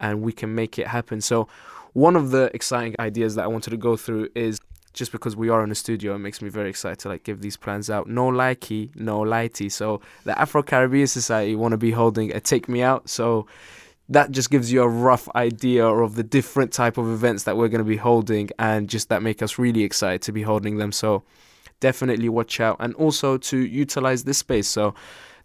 and 0.00 0.22
we 0.22 0.32
can 0.32 0.54
make 0.54 0.78
it 0.78 0.86
happen. 0.86 1.20
So, 1.20 1.48
one 1.92 2.16
of 2.16 2.30
the 2.30 2.50
exciting 2.54 2.94
ideas 2.98 3.34
that 3.34 3.44
I 3.44 3.48
wanted 3.48 3.70
to 3.70 3.76
go 3.76 3.96
through 3.96 4.28
is 4.34 4.58
just 4.98 5.12
because 5.12 5.36
we 5.36 5.48
are 5.48 5.62
in 5.62 5.68
the 5.68 5.74
studio, 5.74 6.16
it 6.16 6.18
makes 6.18 6.42
me 6.42 6.48
very 6.48 6.68
excited 6.68 6.98
to 6.98 7.08
like 7.08 7.22
give 7.22 7.40
these 7.40 7.56
plans 7.56 7.88
out. 7.88 8.08
No 8.08 8.26
likey, 8.26 8.90
no 8.96 9.20
lighty. 9.20 9.70
So 9.70 10.00
the 10.24 10.38
Afro 10.38 10.62
Caribbean 10.62 11.06
Society 11.06 11.54
want 11.54 11.72
to 11.72 11.78
be 11.78 11.92
holding 11.92 12.34
a 12.34 12.40
Take 12.40 12.68
Me 12.68 12.82
Out. 12.82 13.08
So 13.08 13.46
that 14.08 14.32
just 14.32 14.50
gives 14.50 14.72
you 14.72 14.82
a 14.82 14.88
rough 14.88 15.28
idea 15.36 15.86
of 15.86 16.16
the 16.16 16.24
different 16.24 16.72
type 16.72 16.98
of 16.98 17.08
events 17.08 17.44
that 17.44 17.56
we're 17.56 17.68
going 17.68 17.84
to 17.84 17.84
be 17.84 17.96
holding, 17.96 18.50
and 18.58 18.88
just 18.88 19.08
that 19.08 19.22
make 19.22 19.40
us 19.40 19.58
really 19.58 19.84
excited 19.84 20.22
to 20.22 20.32
be 20.32 20.42
holding 20.42 20.78
them. 20.78 20.90
So 20.90 21.22
definitely 21.80 22.28
watch 22.28 22.58
out, 22.58 22.76
and 22.80 22.94
also 22.94 23.38
to 23.38 23.56
utilize 23.56 24.24
this 24.24 24.38
space. 24.38 24.66
So 24.66 24.94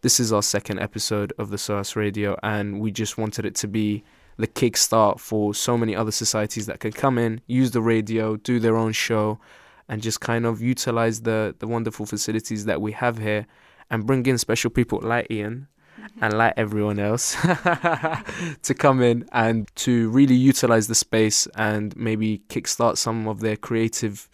this 0.01 0.19
is 0.19 0.33
our 0.33 0.41
second 0.41 0.79
episode 0.79 1.31
of 1.37 1.49
the 1.51 1.57
SOAS 1.57 1.95
Radio, 1.95 2.37
and 2.41 2.79
we 2.79 2.91
just 2.91 3.17
wanted 3.17 3.45
it 3.45 3.55
to 3.55 3.67
be 3.67 4.03
the 4.37 4.47
kickstart 4.47 5.19
for 5.19 5.53
so 5.53 5.77
many 5.77 5.95
other 5.95 6.11
societies 6.11 6.65
that 6.65 6.79
can 6.79 6.91
come 6.91 7.17
in, 7.17 7.41
use 7.47 7.71
the 7.71 7.81
radio, 7.81 8.35
do 8.35 8.59
their 8.59 8.75
own 8.75 8.91
show, 8.91 9.39
and 9.87 10.01
just 10.01 10.21
kind 10.21 10.45
of 10.45 10.61
utilize 10.61 11.21
the 11.21 11.55
the 11.59 11.67
wonderful 11.67 12.05
facilities 12.05 12.65
that 12.65 12.81
we 12.81 12.91
have 12.93 13.17
here, 13.17 13.45
and 13.89 14.05
bring 14.05 14.25
in 14.25 14.37
special 14.37 14.69
people 14.69 14.99
like 15.01 15.29
Ian. 15.29 15.67
Mm-hmm. 15.99 16.23
And 16.23 16.33
like 16.37 16.53
everyone 16.57 16.99
else, 16.99 17.37
to 18.63 18.73
come 18.73 19.01
in 19.01 19.25
and 19.31 19.73
to 19.75 20.09
really 20.09 20.35
utilize 20.35 20.87
the 20.87 20.95
space 20.95 21.47
and 21.55 21.95
maybe 21.95 22.41
kickstart 22.49 22.97
some 22.97 23.27
of 23.27 23.39
their 23.39 23.55
creative 23.55 24.27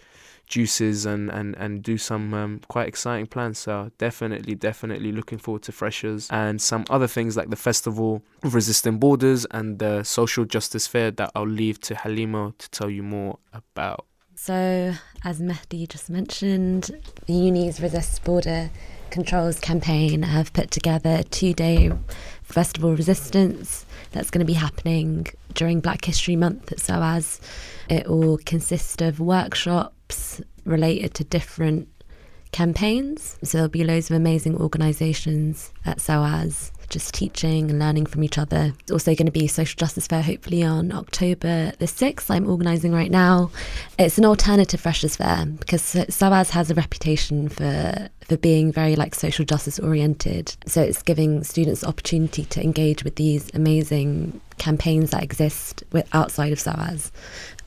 juices 0.49 1.05
and 1.05 1.29
and 1.29 1.55
and 1.57 1.81
do 1.81 1.97
some 1.97 2.33
um, 2.33 2.61
quite 2.67 2.87
exciting 2.87 3.27
plans. 3.27 3.59
So 3.59 3.91
definitely, 3.97 4.55
definitely 4.55 5.11
looking 5.11 5.37
forward 5.37 5.61
to 5.63 5.71
freshers 5.71 6.27
and 6.29 6.61
some 6.61 6.83
other 6.89 7.07
things 7.07 7.37
like 7.37 7.49
the 7.49 7.55
festival 7.55 8.21
of 8.43 8.53
resisting 8.53 8.97
borders 8.97 9.45
and 9.51 9.79
the 9.79 10.03
social 10.03 10.43
justice 10.43 10.87
fair 10.87 11.11
that 11.11 11.31
I'll 11.35 11.47
leave 11.47 11.79
to 11.81 11.95
Halima 11.95 12.53
to 12.57 12.69
tell 12.71 12.89
you 12.89 13.03
more 13.03 13.39
about. 13.53 14.05
So, 14.35 14.93
as 15.25 15.41
Mehdi 15.41 15.87
just 15.87 16.09
mentioned, 16.09 16.91
the 17.25 17.33
Uni's 17.33 17.81
Resist 17.81 18.23
Border 18.23 18.69
Controls 19.09 19.59
campaign 19.59 20.23
have 20.23 20.53
put 20.53 20.71
together 20.71 21.17
a 21.19 21.23
two 21.23 21.53
day 21.53 21.91
festival 22.53 22.95
resistance 22.95 23.85
that's 24.11 24.29
going 24.29 24.39
to 24.39 24.45
be 24.45 24.53
happening 24.53 25.27
during 25.53 25.79
Black 25.79 26.05
History 26.05 26.35
Month 26.35 26.71
at 26.71 26.79
SOAS. 26.79 27.39
It 27.89 28.07
will 28.07 28.37
consist 28.39 29.01
of 29.01 29.19
workshops 29.19 30.41
related 30.65 31.13
to 31.15 31.23
different 31.23 31.87
campaigns. 32.51 33.37
So 33.43 33.57
there'll 33.57 33.69
be 33.69 33.83
loads 33.83 34.09
of 34.09 34.15
amazing 34.15 34.57
organisations 34.57 35.71
at 35.85 36.01
SOAS 36.01 36.71
just 36.89 37.13
teaching 37.13 37.69
and 37.69 37.79
learning 37.79 38.05
from 38.05 38.23
each 38.23 38.37
other. 38.37 38.73
It's 38.79 38.91
also 38.91 39.15
going 39.15 39.25
to 39.25 39.31
be 39.31 39.47
social 39.47 39.77
justice 39.77 40.07
fair, 40.07 40.21
hopefully 40.21 40.63
on 40.63 40.91
October 40.91 41.73
the 41.79 41.85
6th. 41.85 42.29
I'm 42.29 42.49
organising 42.49 42.91
right 42.93 43.11
now. 43.11 43.51
It's 43.97 44.17
an 44.17 44.25
alternative 44.25 44.79
freshers 44.79 45.15
fair 45.15 45.45
because 45.45 45.83
SOAS 45.83 46.51
has 46.51 46.71
a 46.71 46.75
reputation 46.75 47.49
for 47.49 48.09
for 48.29 48.37
being 48.37 48.71
very 48.71 48.95
like 48.95 49.15
social 49.15 49.43
justice 49.43 49.79
oriented. 49.79 50.55
So 50.67 50.81
it's 50.81 51.01
giving 51.01 51.43
students 51.43 51.83
opportunity 51.83 52.45
to 52.45 52.63
engage 52.63 53.03
with 53.03 53.15
these 53.15 53.49
amazing 53.55 54.39
campaigns 54.59 55.09
that 55.11 55.23
exist 55.23 55.83
with, 55.91 56.07
outside 56.13 56.53
of 56.53 56.59
SOAS. 56.59 57.11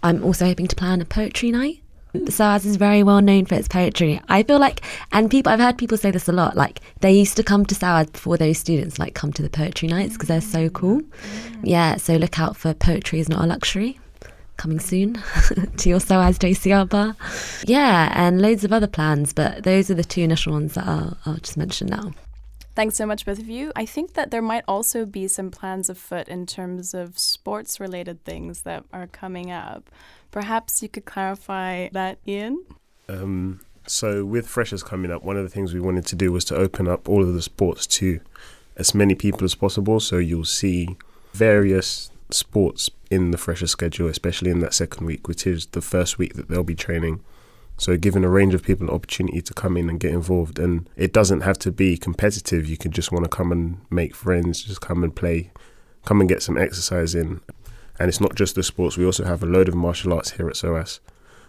I'm 0.05 0.23
also 0.23 0.47
hoping 0.47 0.69
to 0.69 0.77
plan 0.77 1.01
a 1.01 1.05
poetry 1.05 1.51
night 1.51 1.81
SOAS 2.29 2.67
is 2.67 2.76
very 2.76 3.03
well 3.03 3.23
known 3.23 3.47
for 3.47 3.55
its 3.55 3.69
poetry. 3.69 4.20
I 4.29 4.43
feel 4.43 4.59
like, 4.59 4.82
and 5.12 5.31
people, 5.31 5.53
I've 5.53 5.61
heard 5.61 5.79
people 5.79 5.97
say 5.97 6.11
this 6.11 6.29
a 6.29 6.32
lot. 6.32 6.56
Like 6.56 6.81
they 7.00 7.12
used 7.12 7.37
to 7.37 7.43
come 7.43 7.64
to 7.67 7.75
SOAS 7.75 8.11
before 8.11 8.37
those 8.37 8.59
students 8.59 8.99
like 8.99 9.14
come 9.14 9.32
to 9.32 9.43
the 9.43 9.50
poetry 9.50 9.88
nights 9.88 10.14
because 10.14 10.29
they're 10.29 10.41
so 10.41 10.69
mm. 10.69 10.73
cool. 10.73 11.00
Mm. 11.00 11.61
Yeah, 11.62 11.97
so 11.97 12.17
look 12.17 12.38
out 12.38 12.56
for 12.56 12.75
poetry 12.75 13.20
is 13.20 13.29
not 13.29 13.44
a 13.44 13.47
luxury. 13.47 13.99
Coming 14.59 14.81
soon 14.81 15.14
to 15.79 15.88
your 15.88 16.00
SOAS 16.00 16.38
JCR 16.38 16.88
bar. 16.88 17.17
Yeah, 17.67 18.12
and 18.15 18.43
loads 18.43 18.65
of 18.65 18.73
other 18.73 18.87
plans, 18.87 19.32
but 19.32 19.62
those 19.62 19.91
are 19.91 19.94
the 19.94 20.05
two 20.05 20.20
initial 20.20 20.53
ones 20.53 20.75
that 20.75 20.87
I'll, 20.87 21.17
I'll 21.25 21.37
just 21.37 21.56
mention 21.56 21.88
now. 21.88 22.12
Thanks 22.75 22.97
so 22.97 23.05
much, 23.05 23.27
both 23.27 23.39
of 23.39 23.49
you. 23.49 23.71
I 23.77 23.85
think 23.85 24.15
that 24.15 24.31
there 24.31 24.41
might 24.41 24.65
also 24.67 25.05
be 25.05 25.29
some 25.29 25.51
plans 25.51 25.91
afoot 25.91 26.29
in 26.29 26.47
terms 26.47 26.95
of 26.95 27.19
sports 27.19 27.79
related 27.79 28.25
things 28.25 28.63
that 28.63 28.85
are 28.93 29.07
coming 29.07 29.51
up. 29.51 29.91
Perhaps 30.31 30.82
you 30.82 30.89
could 30.89 31.05
clarify 31.05 31.89
that, 31.93 32.19
Ian? 32.27 32.65
Um, 33.08 33.61
so, 33.87 34.25
with 34.25 34.46
freshers 34.46 34.82
coming 34.82 35.11
up, 35.11 35.23
one 35.23 35.37
of 35.37 35.43
the 35.43 35.51
things 35.51 35.75
we 35.75 35.81
wanted 35.81 36.06
to 36.06 36.17
do 36.17 36.32
was 36.32 36.46
to 36.46 36.56
open 36.56 36.89
up 36.89 37.08
all 37.08 37.23
of 37.23 37.35
the 37.35 37.43
sports 37.43 37.87
to 37.89 38.20
as 38.77 38.94
many 38.94 39.15
people 39.15 39.44
as 39.44 39.55
possible. 39.55 40.01
So, 40.01 40.17
you'll 40.17 40.46
see 40.46 40.96
various 41.35 42.11
sports 42.31 42.89
in 43.11 43.32
the 43.32 43.39
fresher 43.39 43.67
schedule, 43.67 44.08
especially 44.08 44.51
in 44.51 44.61
that 44.61 44.73
second 44.73 45.06
week, 45.06 45.29
which 45.29 45.46
is 45.46 45.67
the 45.67 45.82
first 45.82 46.17
week 46.17 46.35
that 46.35 46.49
they'll 46.49 46.63
be 46.63 46.75
training. 46.75 47.20
So 47.79 47.96
giving 47.96 48.24
a 48.24 48.29
range 48.29 48.55
of 48.55 48.62
people 48.62 48.88
an 48.88 48.94
opportunity 48.94 49.41
to 49.43 49.55
come 49.55 49.76
in 49.76 49.88
and 49.88 49.98
get 49.98 50.12
involved, 50.12 50.58
and 50.58 50.88
it 50.96 51.12
doesn't 51.12 51.41
have 51.41 51.58
to 51.60 51.72
be 51.72 51.96
competitive. 51.96 52.69
You 52.69 52.76
can 52.76 52.93
just 52.93 53.10
want 53.10 53.24
to 53.24 53.29
come 53.29 53.50
and 53.50 53.81
make 53.91 54.14
friends, 54.14 54.62
just 54.62 54.81
come 54.81 55.02
and 55.02 55.14
play, 55.14 55.50
come 56.05 56.20
and 56.20 56.29
get 56.29 56.43
some 56.43 56.58
exercise 56.58 57.14
in. 57.14 57.41
And 57.98 58.08
it's 58.08 58.20
not 58.20 58.34
just 58.34 58.55
the 58.55 58.62
sports. 58.62 58.96
We 58.96 59.05
also 59.05 59.24
have 59.24 59.43
a 59.43 59.46
load 59.46 59.69
of 59.69 59.74
martial 59.74 60.12
arts 60.12 60.32
here 60.32 60.48
at 60.48 60.56
SOAS. 60.56 61.00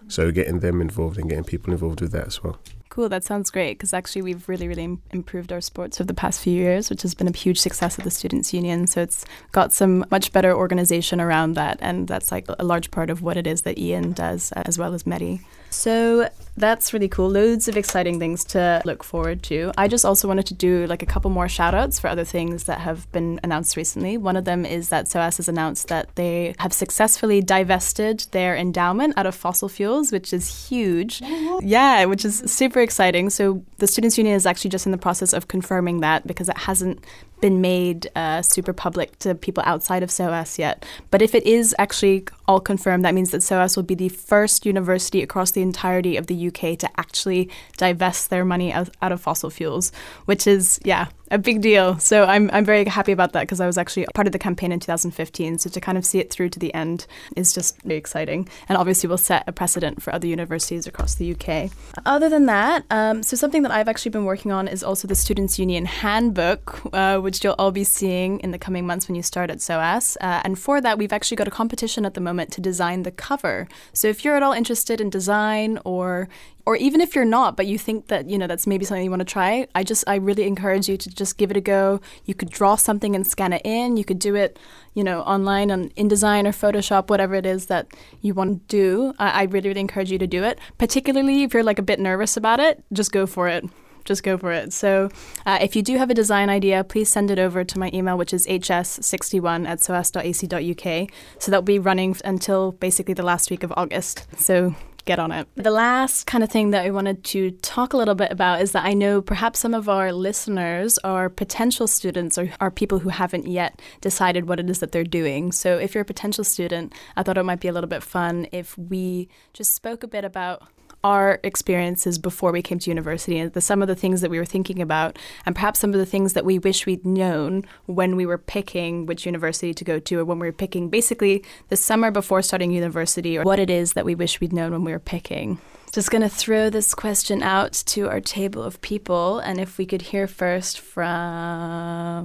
So 0.08 0.32
getting 0.32 0.60
them 0.60 0.82
involved 0.82 1.18
and 1.18 1.30
getting 1.30 1.46
people 1.46 1.72
involved 1.72 2.02
with 2.02 2.12
that 2.12 2.28
as 2.28 2.44
well. 2.44 2.60
Cool, 2.90 3.10
that 3.10 3.24
sounds 3.24 3.50
great 3.50 3.78
because 3.78 3.92
actually 3.94 4.22
we've 4.22 4.48
really, 4.48 4.68
really 4.68 5.00
improved 5.12 5.52
our 5.52 5.62
sports 5.62 6.00
over 6.00 6.08
the 6.08 6.14
past 6.14 6.42
few 6.42 6.54
years, 6.54 6.90
which 6.90 7.02
has 7.02 7.16
been 7.16 7.28
a 7.28 7.36
huge 7.36 7.60
success 7.60 7.98
of 7.98 8.04
the 8.04 8.12
Students' 8.12 8.54
Union. 8.54 8.86
So 8.86 9.02
it's 9.02 9.26
got 9.52 9.74
some 9.74 10.06
much 10.12 10.32
better 10.32 10.54
organization 10.54 11.20
around 11.20 11.54
that, 11.56 11.80
and 11.82 12.08
that's 12.08 12.32
like 12.32 12.46
a 12.48 12.64
large 12.64 12.92
part 12.92 13.10
of 13.10 13.24
what 13.24 13.36
it 13.36 13.48
is 13.48 13.64
that 13.64 13.80
Ian 13.80 14.12
does, 14.12 14.52
as 14.52 14.78
well 14.78 14.94
as 14.94 15.04
Mehdi. 15.04 15.42
So 15.74 16.30
that's 16.56 16.94
really 16.94 17.08
cool. 17.08 17.30
Loads 17.30 17.68
of 17.68 17.78
exciting 17.78 18.20
things 18.20 18.44
to 18.46 18.82
look 18.86 19.04
forward 19.04 19.42
to. 19.44 19.72
I 19.78 19.88
just 19.88 20.06
also 20.06 20.28
wanted 20.28 20.46
to 20.48 20.54
do 20.54 20.86
like 20.86 21.02
a 21.02 21.06
couple 21.06 21.32
more 21.32 21.50
shout 21.50 21.74
outs 21.74 22.00
for 22.00 22.08
other 22.08 22.24
things 22.24 22.66
that 22.66 22.80
have 22.80 23.12
been 23.12 23.40
announced 23.44 23.76
recently. 23.76 24.18
One 24.18 24.36
of 24.36 24.46
them 24.46 24.66
is 24.66 24.90
that 24.90 25.08
SOAS 25.08 25.38
has 25.38 25.50
announced 25.50 25.88
that 25.88 26.16
they 26.16 26.54
have 26.60 26.72
successfully 26.72 27.42
divested 27.42 28.28
their 28.32 28.56
endowment 28.56 29.16
out 29.18 29.26
of 29.26 29.34
fossil 29.34 29.68
fuels, 29.68 30.12
which 30.12 30.32
is 30.32 30.70
huge. 30.70 31.22
Yeah, 31.62 32.06
which 32.06 32.24
is 32.24 32.40
super 32.46 32.82
exciting. 32.82 33.30
So 33.30 33.64
the 33.78 33.88
Students' 33.88 34.18
Union 34.18 34.36
is 34.36 34.46
actually 34.46 34.70
just 34.70 34.86
in 34.86 34.92
the 34.92 34.98
process 34.98 35.34
of 35.34 35.48
confirming 35.48 36.02
that 36.02 36.28
because 36.28 36.50
it 36.50 36.58
hasn't 36.58 37.04
been 37.42 37.62
made 37.62 38.10
uh, 38.16 38.42
super 38.42 38.72
public 38.74 39.20
to 39.20 39.36
people 39.36 39.64
outside 39.66 40.02
of 40.04 40.10
SOAS 40.10 40.58
yet. 40.58 40.86
But 41.12 41.22
if 41.22 41.36
it 41.36 41.46
is 41.46 41.76
actually 41.78 42.26
all 42.48 42.60
confirmed, 42.60 43.06
that 43.06 43.14
means 43.14 43.32
that 43.32 43.44
SOAS 43.44 43.76
will 43.76 43.84
be 43.84 43.96
the 43.96 44.10
first 44.10 44.66
university 44.66 45.22
across 45.22 45.52
the 45.52 45.62
entirety 45.62 46.18
of 46.18 46.28
the 46.28 46.48
UK 46.48 46.78
to 46.80 46.90
actually 46.98 47.50
divest 47.78 48.30
their 48.30 48.44
money 48.44 48.72
out, 48.74 48.90
out 49.02 49.12
of 49.12 49.22
fossil 49.22 49.50
fuels, 49.50 49.92
which 50.26 50.46
is, 50.46 50.80
yeah, 50.84 51.08
a 51.32 51.38
big 51.38 51.62
deal. 51.62 51.98
So 52.00 52.26
I'm, 52.26 52.50
I'm 52.54 52.66
very 52.66 52.86
happy 52.86 53.12
about 53.12 53.34
that 53.34 53.42
because 53.42 53.60
I 53.60 53.66
was 53.66 53.78
actually 53.78 54.06
part 54.14 54.28
of 54.28 54.34
the 54.34 54.40
campaign 54.40 54.72
in 54.72 54.80
2015. 54.80 55.58
So 55.58 55.70
to 55.70 55.82
kind 55.82 55.98
of 55.98 56.06
see 56.06 56.20
it 56.20 56.30
through 56.30 56.50
to 56.50 56.60
the 56.60 56.74
end 56.74 57.08
is 57.36 57.54
just 57.54 57.82
very 57.82 57.98
exciting. 57.98 58.48
And 58.70 58.78
obviously 58.78 59.08
will 59.08 59.18
set 59.18 59.44
a 59.48 59.52
precedent 59.52 60.02
for 60.02 60.14
other 60.14 60.28
universities 60.28 60.86
across 60.86 61.16
the 61.16 61.34
UK. 61.34 61.72
Other 62.06 62.30
than 62.30 62.46
that, 62.46 62.84
um, 62.92 63.24
so 63.24 63.36
something 63.36 63.64
that 63.64 63.72
I've 63.72 63.88
actually 63.88 64.12
been 64.12 64.26
working 64.26 64.52
on 64.52 64.68
is 64.68 64.84
also 64.84 65.08
the 65.08 65.16
Students' 65.16 65.58
Union 65.58 65.86
Handbook, 65.86 66.82
uh, 66.94 67.18
which 67.20 67.44
you'll 67.44 67.56
all 67.58 67.72
be 67.72 67.84
seeing 67.84 68.40
in 68.42 68.52
the 68.52 68.60
coming 68.60 68.86
months 68.86 69.08
when 69.08 69.16
you 69.16 69.24
start 69.24 69.50
at 69.50 69.62
SOAS. 69.62 70.18
Uh, 70.22 70.42
and 70.44 70.60
for 70.60 70.82
that, 70.82 70.98
we've 70.98 71.14
actually 71.14 71.38
got 71.38 71.48
a 71.48 71.52
competition 71.52 72.06
at 72.06 72.14
the 72.14 72.22
moment 72.22 72.33
to 72.52 72.62
design 72.62 73.04
the 73.04 73.12
cover. 73.12 73.68
So 73.94 74.08
if 74.08 74.24
you're 74.24 74.36
at 74.36 74.44
all 74.44 74.54
interested 74.54 75.02
in 75.02 75.10
design 75.10 75.80
or 75.86 76.28
or 76.66 76.78
even 76.78 77.02
if 77.02 77.14
you're 77.14 77.26
not 77.26 77.58
but 77.58 77.68
you 77.68 77.78
think 77.78 78.08
that 78.08 78.30
you 78.30 78.38
know 78.38 78.48
that's 78.48 78.66
maybe 78.66 78.86
something 78.86 79.04
you 79.04 79.10
want 79.10 79.20
to 79.20 79.26
try 79.26 79.68
i 79.76 79.84
just 79.84 80.02
i 80.08 80.16
really 80.16 80.44
encourage 80.44 80.88
you 80.88 80.96
to 80.96 81.10
just 81.10 81.38
give 81.38 81.52
it 81.52 81.58
a 81.58 81.62
go. 81.62 82.00
You 82.24 82.34
could 82.34 82.50
draw 82.50 82.78
something 82.78 83.16
and 83.16 83.28
scan 83.28 83.52
it 83.52 83.62
in. 83.66 83.98
You 83.98 84.06
could 84.06 84.20
do 84.20 84.36
it 84.36 84.58
you 84.94 85.04
know 85.04 85.22
online 85.22 85.72
on 85.72 85.90
indesign 85.90 86.46
or 86.46 86.52
photoshop 86.52 87.10
whatever 87.10 87.36
it 87.36 87.46
is 87.46 87.66
that 87.66 87.88
you 88.22 88.34
want 88.34 88.70
to 88.70 88.78
do. 88.78 89.14
I, 89.20 89.42
I 89.42 89.44
really 89.44 89.70
really 89.70 89.82
encourage 89.82 90.12
you 90.12 90.20
to 90.20 90.28
do 90.28 90.44
it. 90.44 90.60
Particularly 90.78 91.44
if 91.44 91.54
you're 91.54 91.64
like 91.64 91.80
a 91.80 91.84
bit 91.84 92.00
nervous 92.00 92.38
about 92.38 92.60
it 92.60 92.84
just 92.94 93.12
go 93.12 93.26
for 93.26 93.48
it 93.48 93.66
just 94.06 94.24
go 94.24 94.38
for 94.38 94.52
it. 94.52 94.74
So, 94.74 95.10
uh, 95.46 95.60
if 95.62 95.76
you 95.76 95.82
do 95.82 95.98
have 95.98 96.10
a 96.10 96.14
design 96.14 96.50
idea, 96.50 96.84
please 96.84 97.10
send 97.10 97.32
it 97.32 97.40
over 97.40 97.64
to 97.64 97.80
my 97.80 97.90
email, 97.94 98.18
which 98.18 98.34
is 98.34 98.46
hs61 98.48 99.68
at 99.68 99.80
soas.ac.uk. 99.80 101.10
So, 101.40 101.52
that'll 101.52 101.62
be 101.64 101.80
running 101.80 102.16
until 102.26 102.74
basically 102.74 103.14
the 103.14 103.24
last 103.24 103.50
week 103.50 103.64
of 103.64 103.74
August. 103.76 104.28
So, 104.38 104.76
get 105.06 105.20
on 105.20 105.32
it. 105.32 105.48
The 105.56 105.72
last 105.72 106.26
kind 106.26 106.44
of 106.44 106.50
thing 106.50 106.72
that 106.72 106.86
I 106.86 106.92
wanted 106.92 107.24
to 107.26 107.52
talk 107.52 107.94
a 107.94 107.98
little 107.98 108.16
bit 108.16 108.32
about 108.32 108.62
is 108.62 108.72
that 108.72 108.86
I 108.86 108.94
know 108.94 109.22
perhaps 109.22 109.60
some 109.60 109.74
of 109.74 109.90
our 109.90 110.14
listeners 110.14 110.98
are 111.00 111.30
potential 111.30 111.88
students 111.88 112.38
or 112.38 112.52
are 112.60 112.72
people 112.72 113.00
who 113.00 113.10
haven't 113.10 113.48
yet 113.48 113.82
decided 114.02 114.48
what 114.48 114.60
it 114.60 114.70
is 114.70 114.80
that 114.80 114.92
they're 114.92 115.04
doing. 115.04 115.52
So 115.52 115.78
if 115.78 115.94
you're 115.94 116.04
a 116.04 116.06
potential 116.06 116.44
student, 116.44 116.94
I 117.16 117.24
thought 117.24 117.38
it 117.38 117.44
might 117.44 117.60
be 117.60 117.68
a 117.68 117.74
little 117.74 117.90
bit 117.90 118.04
fun 118.04 118.48
if 118.52 118.78
we 118.78 119.28
just 119.54 119.74
spoke 119.74 120.04
a 120.04 120.08
bit 120.08 120.24
about 120.24 120.64
our 121.04 121.40
experiences 121.44 122.18
before 122.18 122.52
we 122.52 122.62
came 122.62 122.80
to 122.80 122.90
university 122.90 123.38
and 123.40 123.52
the, 123.54 123.62
some 123.62 123.82
of 123.82 123.88
the 123.88 123.96
things 123.96 124.22
that 124.22 124.32
we 124.32 124.38
were 124.38 124.46
thinking 124.46 124.82
about, 124.82 125.18
and 125.46 125.56
perhaps 125.56 125.80
some 125.80 125.94
of 125.94 126.00
the 126.00 126.06
things 126.06 126.34
that 126.34 126.46
we 126.46 126.60
wish 126.60 126.86
we'd 126.86 127.06
known 127.06 127.66
when 127.86 128.16
we 128.16 128.26
were 128.26 128.38
picking 128.38 129.06
which 129.06 129.26
university 129.26 129.74
to 129.74 129.84
go 129.84 130.00
to, 130.00 130.20
or 130.20 130.26
when 130.26 130.40
we 130.40 130.48
were 130.48 130.54
picking 130.54 130.90
basically 130.90 131.44
the 131.70 131.78
summer 131.78 132.12
before 132.12 132.42
starting 132.42 132.72
university, 132.72 133.38
or 133.38 133.44
what 133.44 133.60
it 133.60 133.70
is 133.70 133.94
that 133.94 134.06
we 134.06 134.16
wish 134.16 134.40
we'd 134.40 134.54
known 134.54 134.72
when 134.72 134.84
we 134.84 134.92
were 134.92 135.00
picking. 135.00 135.60
Just 135.94 136.10
going 136.10 136.24
to 136.24 136.30
throw 136.30 136.72
this 136.72 136.96
question 136.96 137.44
out 137.44 137.74
to 137.86 138.10
our 138.10 138.20
table 138.20 138.64
of 138.64 138.82
people, 138.82 139.38
and 139.40 139.60
if 139.60 139.78
we 139.78 139.86
could 139.86 140.02
hear 140.02 140.26
first 140.26 140.80
from 140.80 142.24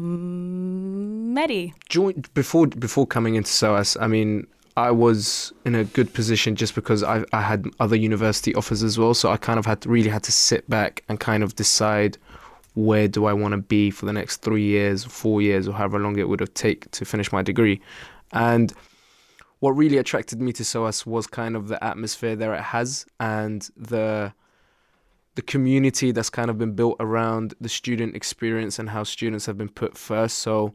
Mehdi. 1.35 1.75
Before 2.33 2.67
before 2.67 3.07
coming 3.07 3.35
into 3.35 3.51
SOAS, 3.51 3.99
I 4.01 4.07
mean, 4.07 4.47
I 4.79 4.93
was 4.93 5.53
in 5.65 5.75
a 5.75 5.83
good 5.83 6.15
position 6.15 6.55
just 6.55 6.77
because 6.77 7.03
I, 7.03 7.25
I 7.33 7.43
had 7.43 7.67
other 7.81 7.97
university 7.97 8.55
offers 8.55 8.85
as 8.85 8.97
well. 8.97 9.13
So 9.13 9.29
I 9.31 9.37
kind 9.37 9.59
of 9.59 9.67
had 9.67 9.81
to, 9.81 9.89
really 9.89 10.09
had 10.09 10.23
to 10.23 10.33
sit 10.33 10.71
back 10.71 11.03
and 11.09 11.19
kind 11.19 11.43
of 11.43 11.57
decide 11.57 12.17
where 12.75 13.09
do 13.09 13.25
I 13.25 13.33
want 13.33 13.53
to 13.53 13.59
be 13.59 13.91
for 13.91 14.07
the 14.07 14.13
next 14.13 14.37
three 14.37 14.63
years, 14.63 15.05
four 15.05 15.43
years, 15.43 15.67
or 15.67 15.73
however 15.73 15.99
long 15.99 16.17
it 16.17 16.29
would 16.29 16.39
have 16.39 16.55
take 16.55 16.89
to 16.93 17.05
finish 17.05 17.33
my 17.33 17.43
degree. 17.43 17.81
And 18.33 18.73
what 19.59 19.73
really 19.73 19.99
attracted 19.99 20.41
me 20.41 20.53
to 20.53 20.65
SOAS 20.65 21.05
was 21.05 21.27
kind 21.27 21.57
of 21.57 21.67
the 21.67 21.83
atmosphere 21.83 22.37
there 22.37 22.55
it 22.55 22.63
has 22.63 23.05
and 23.19 23.69
the 23.77 24.33
the 25.35 25.43
community 25.43 26.11
that's 26.11 26.31
kind 26.31 26.51
of 26.51 26.59
been 26.59 26.75
built 26.75 26.97
around 26.99 27.55
the 27.61 27.69
student 27.69 28.17
experience 28.17 28.79
and 28.81 28.91
how 28.91 29.05
students 29.05 29.47
have 29.47 29.57
been 29.57 29.69
put 29.69 29.97
first. 29.97 30.39
So 30.39 30.75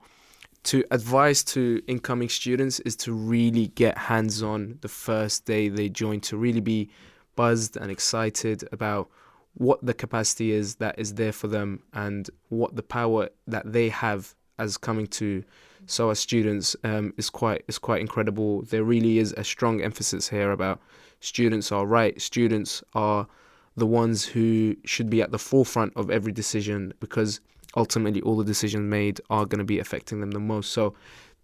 to 0.63 0.83
advise 0.91 1.43
to 1.43 1.81
incoming 1.87 2.29
students 2.29 2.79
is 2.81 2.95
to 2.95 3.13
really 3.13 3.67
get 3.67 3.97
hands 3.97 4.41
on 4.41 4.77
the 4.81 4.87
first 4.87 5.45
day 5.45 5.67
they 5.67 5.89
join 5.89 6.19
to 6.21 6.37
really 6.37 6.61
be 6.61 6.89
buzzed 7.35 7.77
and 7.77 7.91
excited 7.91 8.67
about 8.71 9.09
what 9.55 9.85
the 9.85 9.93
capacity 9.93 10.51
is 10.51 10.75
that 10.75 10.97
is 10.97 11.15
there 11.15 11.31
for 11.31 11.47
them 11.47 11.81
and 11.93 12.29
what 12.49 12.75
the 12.75 12.83
power 12.83 13.29
that 13.47 13.71
they 13.71 13.89
have 13.89 14.33
as 14.57 14.77
coming 14.77 15.07
to 15.07 15.43
SOAS 15.85 16.19
students 16.19 16.75
um, 16.83 17.13
is 17.17 17.29
quite 17.29 17.63
is 17.67 17.77
quite 17.77 18.01
incredible. 18.01 18.61
There 18.63 18.83
really 18.83 19.17
is 19.17 19.33
a 19.33 19.43
strong 19.43 19.81
emphasis 19.81 20.29
here 20.29 20.51
about 20.51 20.79
students 21.19 21.71
are 21.71 21.85
right. 21.85 22.19
Students 22.21 22.83
are 22.93 23.27
the 23.75 23.87
ones 23.87 24.25
who 24.25 24.75
should 24.85 25.09
be 25.09 25.21
at 25.21 25.31
the 25.31 25.39
forefront 25.39 25.93
of 25.95 26.09
every 26.09 26.31
decision 26.31 26.93
because 26.99 27.41
ultimately 27.75 28.21
all 28.21 28.37
the 28.37 28.43
decisions 28.43 28.89
made 28.89 29.19
are 29.29 29.45
going 29.45 29.59
to 29.59 29.65
be 29.65 29.79
affecting 29.79 30.19
them 30.19 30.31
the 30.31 30.39
most. 30.39 30.71
So 30.71 30.93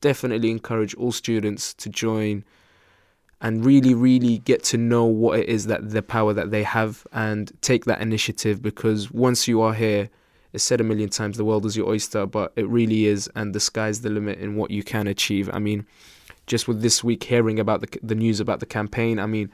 definitely 0.01 0.51
encourage 0.51 0.93
all 0.95 1.11
students 1.11 1.73
to 1.75 1.89
join 1.89 2.43
and 3.41 3.65
really, 3.65 3.93
really 3.93 4.39
get 4.39 4.63
to 4.63 4.77
know 4.77 5.05
what 5.05 5.39
it 5.39 5.47
is 5.47 5.67
that 5.67 5.91
the 5.91 6.01
power 6.01 6.33
that 6.33 6.51
they 6.51 6.63
have 6.63 7.07
and 7.13 7.51
take 7.61 7.85
that 7.85 8.01
initiative 8.01 8.61
because 8.61 9.11
once 9.11 9.47
you 9.47 9.61
are 9.61 9.73
here, 9.73 10.09
it's 10.51 10.63
said 10.63 10.81
a 10.81 10.83
million 10.83 11.09
times 11.09 11.37
the 11.37 11.45
world 11.45 11.65
is 11.65 11.77
your 11.77 11.87
oyster, 11.87 12.25
but 12.25 12.51
it 12.55 12.67
really 12.67 13.05
is, 13.05 13.29
and 13.35 13.53
the 13.53 13.59
sky's 13.59 14.01
the 14.01 14.09
limit 14.09 14.39
in 14.39 14.55
what 14.55 14.71
you 14.71 14.83
can 14.83 15.07
achieve. 15.07 15.49
I 15.53 15.59
mean, 15.59 15.85
just 16.47 16.67
with 16.67 16.81
this 16.81 17.03
week 17.03 17.23
hearing 17.23 17.59
about 17.59 17.81
the, 17.81 17.99
the 18.01 18.15
news 18.15 18.39
about 18.39 18.59
the 18.59 18.65
campaign, 18.65 19.19
I 19.19 19.27
mean, 19.27 19.51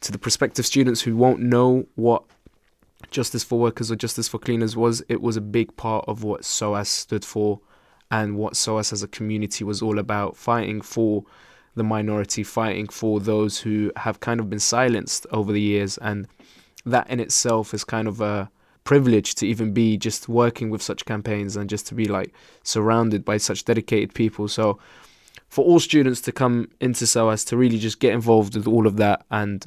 to 0.00 0.10
the 0.10 0.18
prospective 0.18 0.64
students 0.64 1.02
who 1.02 1.14
won't 1.14 1.40
know 1.40 1.86
what 1.94 2.24
Justice 3.10 3.44
for 3.44 3.58
Workers 3.58 3.90
or 3.90 3.96
Justice 3.96 4.28
for 4.28 4.38
Cleaners 4.38 4.76
was, 4.76 5.02
it 5.08 5.20
was 5.20 5.36
a 5.36 5.40
big 5.40 5.76
part 5.76 6.04
of 6.06 6.22
what 6.22 6.44
SOAS 6.44 6.88
stood 6.88 7.24
for 7.24 7.60
and 8.10 8.36
what 8.36 8.56
SOAS 8.56 8.92
as 8.92 9.02
a 9.02 9.08
community 9.08 9.64
was 9.64 9.82
all 9.82 9.98
about 9.98 10.36
fighting 10.36 10.80
for 10.80 11.24
the 11.74 11.84
minority, 11.84 12.42
fighting 12.42 12.88
for 12.88 13.20
those 13.20 13.60
who 13.60 13.92
have 13.96 14.20
kind 14.20 14.40
of 14.40 14.50
been 14.50 14.58
silenced 14.58 15.26
over 15.30 15.52
the 15.52 15.60
years. 15.60 15.98
And 15.98 16.26
that 16.84 17.08
in 17.08 17.20
itself 17.20 17.72
is 17.72 17.84
kind 17.84 18.08
of 18.08 18.20
a 18.20 18.50
privilege 18.84 19.34
to 19.36 19.46
even 19.46 19.72
be 19.72 19.96
just 19.96 20.28
working 20.28 20.70
with 20.70 20.82
such 20.82 21.04
campaigns 21.04 21.56
and 21.56 21.70
just 21.70 21.86
to 21.86 21.94
be 21.94 22.06
like 22.06 22.34
surrounded 22.64 23.24
by 23.24 23.36
such 23.36 23.64
dedicated 23.64 24.14
people. 24.14 24.48
So, 24.48 24.78
for 25.48 25.64
all 25.64 25.80
students 25.80 26.20
to 26.22 26.32
come 26.32 26.70
into 26.80 27.06
SOAS 27.06 27.44
to 27.46 27.56
really 27.56 27.78
just 27.78 27.98
get 27.98 28.12
involved 28.12 28.56
with 28.56 28.68
all 28.68 28.86
of 28.86 28.96
that 28.96 29.24
and 29.30 29.66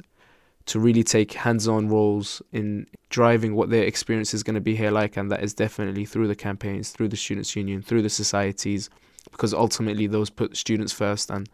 to 0.66 0.80
really 0.80 1.02
take 1.02 1.32
hands-on 1.32 1.88
roles 1.88 2.40
in 2.52 2.86
driving 3.10 3.54
what 3.54 3.70
their 3.70 3.84
experience 3.84 4.32
is 4.32 4.42
going 4.42 4.54
to 4.54 4.60
be 4.60 4.74
here 4.74 4.90
like 4.90 5.16
and 5.16 5.30
that 5.30 5.42
is 5.42 5.52
definitely 5.52 6.04
through 6.04 6.26
the 6.26 6.34
campaigns 6.34 6.90
through 6.90 7.08
the 7.08 7.16
students 7.16 7.54
union 7.54 7.82
through 7.82 8.02
the 8.02 8.08
societies 8.08 8.88
because 9.30 9.52
ultimately 9.52 10.06
those 10.06 10.30
put 10.30 10.56
students 10.56 10.92
first 10.92 11.30
and 11.30 11.48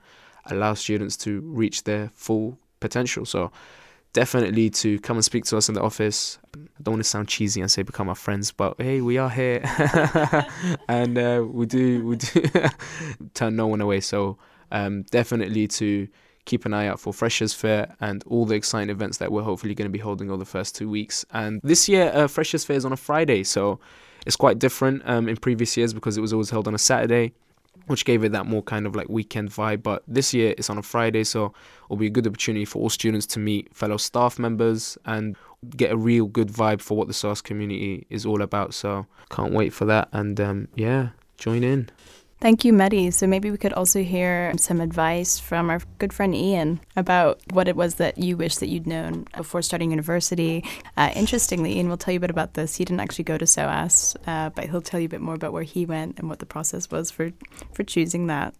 allow 0.46 0.74
students 0.74 1.16
to 1.16 1.40
reach 1.40 1.84
their 1.84 2.10
full 2.14 2.58
potential. 2.80 3.24
So 3.24 3.50
definitely 4.12 4.70
to 4.70 4.98
come 5.00 5.16
and 5.16 5.24
speak 5.24 5.44
to 5.46 5.56
us 5.56 5.68
in 5.68 5.74
the 5.74 5.82
office. 5.82 6.38
I 6.54 6.58
don't 6.82 6.94
want 6.94 7.04
to 7.04 7.08
sound 7.08 7.28
cheesy 7.28 7.60
and 7.60 7.70
say 7.70 7.82
become 7.82 8.08
our 8.08 8.14
friends 8.14 8.52
but 8.52 8.74
hey 8.78 9.00
we 9.00 9.18
are 9.18 9.30
here. 9.30 9.62
And 10.88 11.16
uh, 11.16 11.44
we 11.48 11.66
do 11.66 12.06
we 12.06 12.16
do 12.16 12.42
turn 13.34 13.56
no 13.56 13.66
one 13.66 13.80
away. 13.80 14.00
So 14.00 14.38
um, 14.72 15.02
definitely 15.04 15.68
to 15.68 16.08
keep 16.44 16.64
an 16.64 16.74
eye 16.74 16.86
out 16.86 16.98
for 17.00 17.12
Freshers 17.12 17.54
Fair 17.54 17.94
and 18.00 18.24
all 18.26 18.46
the 18.46 18.54
exciting 18.54 18.90
events 18.90 19.18
that 19.18 19.30
we're 19.30 19.42
hopefully 19.42 19.74
going 19.74 19.88
to 19.88 19.92
be 19.92 19.98
holding 19.98 20.30
over 20.30 20.38
the 20.38 20.44
first 20.44 20.74
two 20.74 20.88
weeks. 20.88 21.24
And 21.32 21.60
this 21.62 21.88
year, 21.88 22.10
uh, 22.14 22.28
Freshers 22.28 22.64
Fair 22.64 22.76
is 22.76 22.84
on 22.84 22.92
a 22.92 22.96
Friday, 22.96 23.44
so 23.44 23.78
it's 24.26 24.36
quite 24.36 24.58
different 24.58 25.02
um, 25.04 25.28
in 25.28 25.36
previous 25.36 25.76
years 25.76 25.92
because 25.92 26.16
it 26.16 26.20
was 26.20 26.32
always 26.32 26.50
held 26.50 26.66
on 26.68 26.74
a 26.74 26.78
Saturday, 26.78 27.32
which 27.86 28.04
gave 28.04 28.24
it 28.24 28.32
that 28.32 28.46
more 28.46 28.62
kind 28.62 28.86
of 28.86 28.96
like 28.96 29.08
weekend 29.08 29.50
vibe. 29.50 29.82
But 29.82 30.02
this 30.06 30.34
year 30.34 30.54
it's 30.58 30.70
on 30.70 30.78
a 30.78 30.82
Friday, 30.82 31.24
so 31.24 31.52
it'll 31.84 31.96
be 31.96 32.06
a 32.06 32.10
good 32.10 32.26
opportunity 32.26 32.64
for 32.64 32.80
all 32.80 32.90
students 32.90 33.26
to 33.26 33.38
meet 33.38 33.74
fellow 33.74 33.96
staff 33.96 34.38
members 34.38 34.98
and 35.04 35.36
get 35.76 35.92
a 35.92 35.96
real 35.96 36.26
good 36.26 36.48
vibe 36.48 36.80
for 36.80 36.96
what 36.96 37.06
the 37.06 37.14
SOAS 37.14 37.40
community 37.42 38.06
is 38.10 38.24
all 38.24 38.42
about. 38.42 38.74
So 38.74 39.06
can't 39.30 39.52
wait 39.52 39.72
for 39.72 39.84
that. 39.86 40.08
And 40.12 40.40
um, 40.40 40.68
yeah, 40.74 41.10
join 41.36 41.62
in. 41.62 41.90
Thank 42.40 42.64
you, 42.64 42.72
Mehdi. 42.72 43.12
So 43.12 43.26
maybe 43.26 43.50
we 43.50 43.58
could 43.58 43.74
also 43.74 44.02
hear 44.02 44.54
some 44.56 44.80
advice 44.80 45.38
from 45.38 45.68
our 45.68 45.82
good 45.98 46.10
friend 46.10 46.34
Ian 46.34 46.80
about 46.96 47.38
what 47.52 47.68
it 47.68 47.76
was 47.76 47.96
that 47.96 48.16
you 48.16 48.38
wish 48.38 48.56
that 48.56 48.68
you'd 48.68 48.86
known 48.86 49.26
before 49.36 49.60
starting 49.60 49.90
university. 49.90 50.64
Uh, 50.96 51.10
interestingly, 51.14 51.76
Ian 51.76 51.90
will 51.90 51.98
tell 51.98 52.12
you 52.12 52.16
a 52.16 52.20
bit 52.20 52.30
about 52.30 52.54
this. 52.54 52.76
He 52.76 52.84
didn't 52.86 53.00
actually 53.00 53.24
go 53.24 53.36
to 53.36 53.46
SOAS, 53.46 54.16
uh, 54.26 54.48
but 54.50 54.70
he'll 54.70 54.80
tell 54.80 54.98
you 54.98 55.04
a 55.04 55.10
bit 55.10 55.20
more 55.20 55.34
about 55.34 55.52
where 55.52 55.64
he 55.64 55.84
went 55.84 56.18
and 56.18 56.30
what 56.30 56.38
the 56.38 56.46
process 56.46 56.90
was 56.90 57.10
for, 57.10 57.30
for 57.74 57.82
choosing 57.82 58.26
that. 58.28 58.54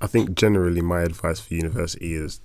I 0.00 0.06
think 0.06 0.34
generally 0.34 0.80
my 0.80 1.02
advice 1.02 1.40
for 1.40 1.54
university 1.54 2.14
is 2.14 2.40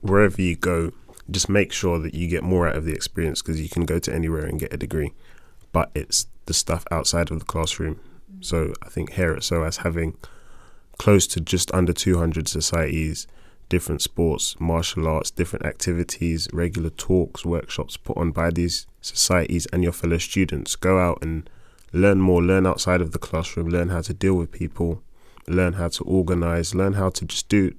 wherever 0.00 0.42
you 0.42 0.56
go, 0.56 0.90
just 1.30 1.48
make 1.48 1.72
sure 1.72 2.00
that 2.00 2.14
you 2.14 2.26
get 2.26 2.42
more 2.42 2.68
out 2.68 2.74
of 2.74 2.84
the 2.84 2.92
experience 2.92 3.42
because 3.42 3.60
you 3.60 3.68
can 3.68 3.84
go 3.84 4.00
to 4.00 4.12
anywhere 4.12 4.44
and 4.44 4.58
get 4.58 4.72
a 4.72 4.76
degree, 4.76 5.12
but 5.70 5.92
it's 5.94 6.26
the 6.46 6.54
stuff 6.54 6.84
outside 6.90 7.30
of 7.30 7.38
the 7.38 7.44
classroom 7.44 8.00
so 8.40 8.72
I 8.82 8.88
think 8.88 9.12
here 9.12 9.32
at 9.32 9.44
SOAS 9.44 9.78
having 9.78 10.16
close 10.98 11.26
to 11.28 11.40
just 11.40 11.72
under 11.72 11.92
200 11.92 12.48
societies 12.48 13.26
different 13.70 14.02
sports, 14.02 14.60
martial 14.60 15.08
arts, 15.08 15.30
different 15.30 15.64
activities, 15.64 16.48
regular 16.52 16.90
talks, 16.90 17.44
workshops 17.44 17.96
put 17.96 18.16
on 18.18 18.32
by 18.32 18.50
these 18.50 18.86
societies 19.00 19.64
and 19.66 19.82
your 19.82 19.92
fellow 19.92 20.18
students. 20.18 20.76
Go 20.76 20.98
out 20.98 21.18
and 21.22 21.48
learn 21.92 22.20
more, 22.20 22.42
learn 22.42 22.66
outside 22.66 23.00
of 23.00 23.12
the 23.12 23.18
classroom, 23.18 23.68
learn 23.68 23.88
how 23.88 24.02
to 24.02 24.12
deal 24.12 24.34
with 24.34 24.50
people, 24.50 25.02
learn 25.46 25.74
how 25.74 25.88
to 25.88 26.04
organize, 26.04 26.74
learn 26.74 26.94
how 26.94 27.08
to 27.10 27.24
just 27.24 27.48
do 27.48 27.72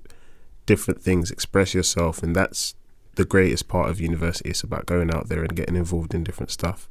different 0.65 1.01
things, 1.01 1.29
express 1.29 1.73
yourself. 1.73 2.23
And 2.23 2.35
that's 2.35 2.73
the 3.15 3.25
greatest 3.25 3.67
part 3.67 3.89
of 3.89 3.99
university. 3.99 4.49
It's 4.49 4.63
about 4.63 4.85
going 4.85 5.13
out 5.13 5.27
there 5.27 5.43
and 5.43 5.55
getting 5.55 5.75
involved 5.75 6.13
in 6.13 6.23
different 6.23 6.51
stuff 6.51 6.89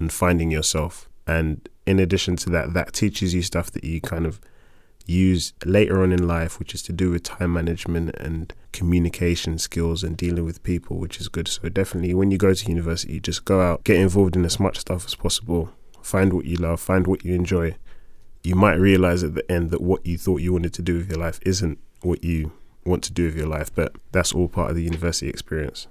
and 0.00 0.12
finding 0.12 0.50
yourself. 0.50 1.08
And 1.26 1.68
in 1.88 1.98
addition 1.98 2.36
to 2.36 2.50
that, 2.50 2.74
that 2.74 2.92
teaches 2.92 3.32
you 3.32 3.40
stuff 3.40 3.70
that 3.70 3.82
you 3.82 3.98
kind 3.98 4.26
of 4.26 4.40
use 5.06 5.54
later 5.64 6.02
on 6.02 6.12
in 6.12 6.28
life, 6.28 6.58
which 6.58 6.74
is 6.74 6.82
to 6.82 6.92
do 6.92 7.10
with 7.10 7.22
time 7.22 7.54
management 7.54 8.14
and 8.16 8.52
communication 8.72 9.56
skills 9.56 10.04
and 10.04 10.14
dealing 10.14 10.44
with 10.44 10.62
people, 10.62 10.98
which 10.98 11.18
is 11.18 11.28
good. 11.28 11.48
So 11.48 11.70
definitely, 11.70 12.12
when 12.12 12.30
you 12.30 12.36
go 12.36 12.52
to 12.52 12.68
university, 12.68 13.18
just 13.18 13.46
go 13.46 13.62
out, 13.62 13.84
get 13.84 13.96
involved 13.96 14.36
in 14.36 14.44
as 14.44 14.60
much 14.60 14.78
stuff 14.78 15.06
as 15.06 15.14
possible, 15.14 15.70
find 16.02 16.34
what 16.34 16.44
you 16.44 16.56
love, 16.56 16.78
find 16.78 17.06
what 17.06 17.24
you 17.24 17.34
enjoy. 17.34 17.74
You 18.44 18.54
might 18.54 18.74
realize 18.74 19.24
at 19.24 19.34
the 19.34 19.50
end 19.50 19.70
that 19.70 19.80
what 19.80 20.04
you 20.04 20.18
thought 20.18 20.42
you 20.42 20.52
wanted 20.52 20.74
to 20.74 20.82
do 20.82 20.98
with 20.98 21.08
your 21.08 21.18
life 21.18 21.40
isn't 21.42 21.78
what 22.02 22.22
you 22.22 22.52
want 22.84 23.02
to 23.04 23.12
do 23.12 23.24
with 23.24 23.36
your 23.36 23.48
life, 23.48 23.74
but 23.74 23.94
that's 24.12 24.32
all 24.32 24.48
part 24.48 24.68
of 24.68 24.76
the 24.76 24.84
university 24.84 25.28
experience. 25.30 25.86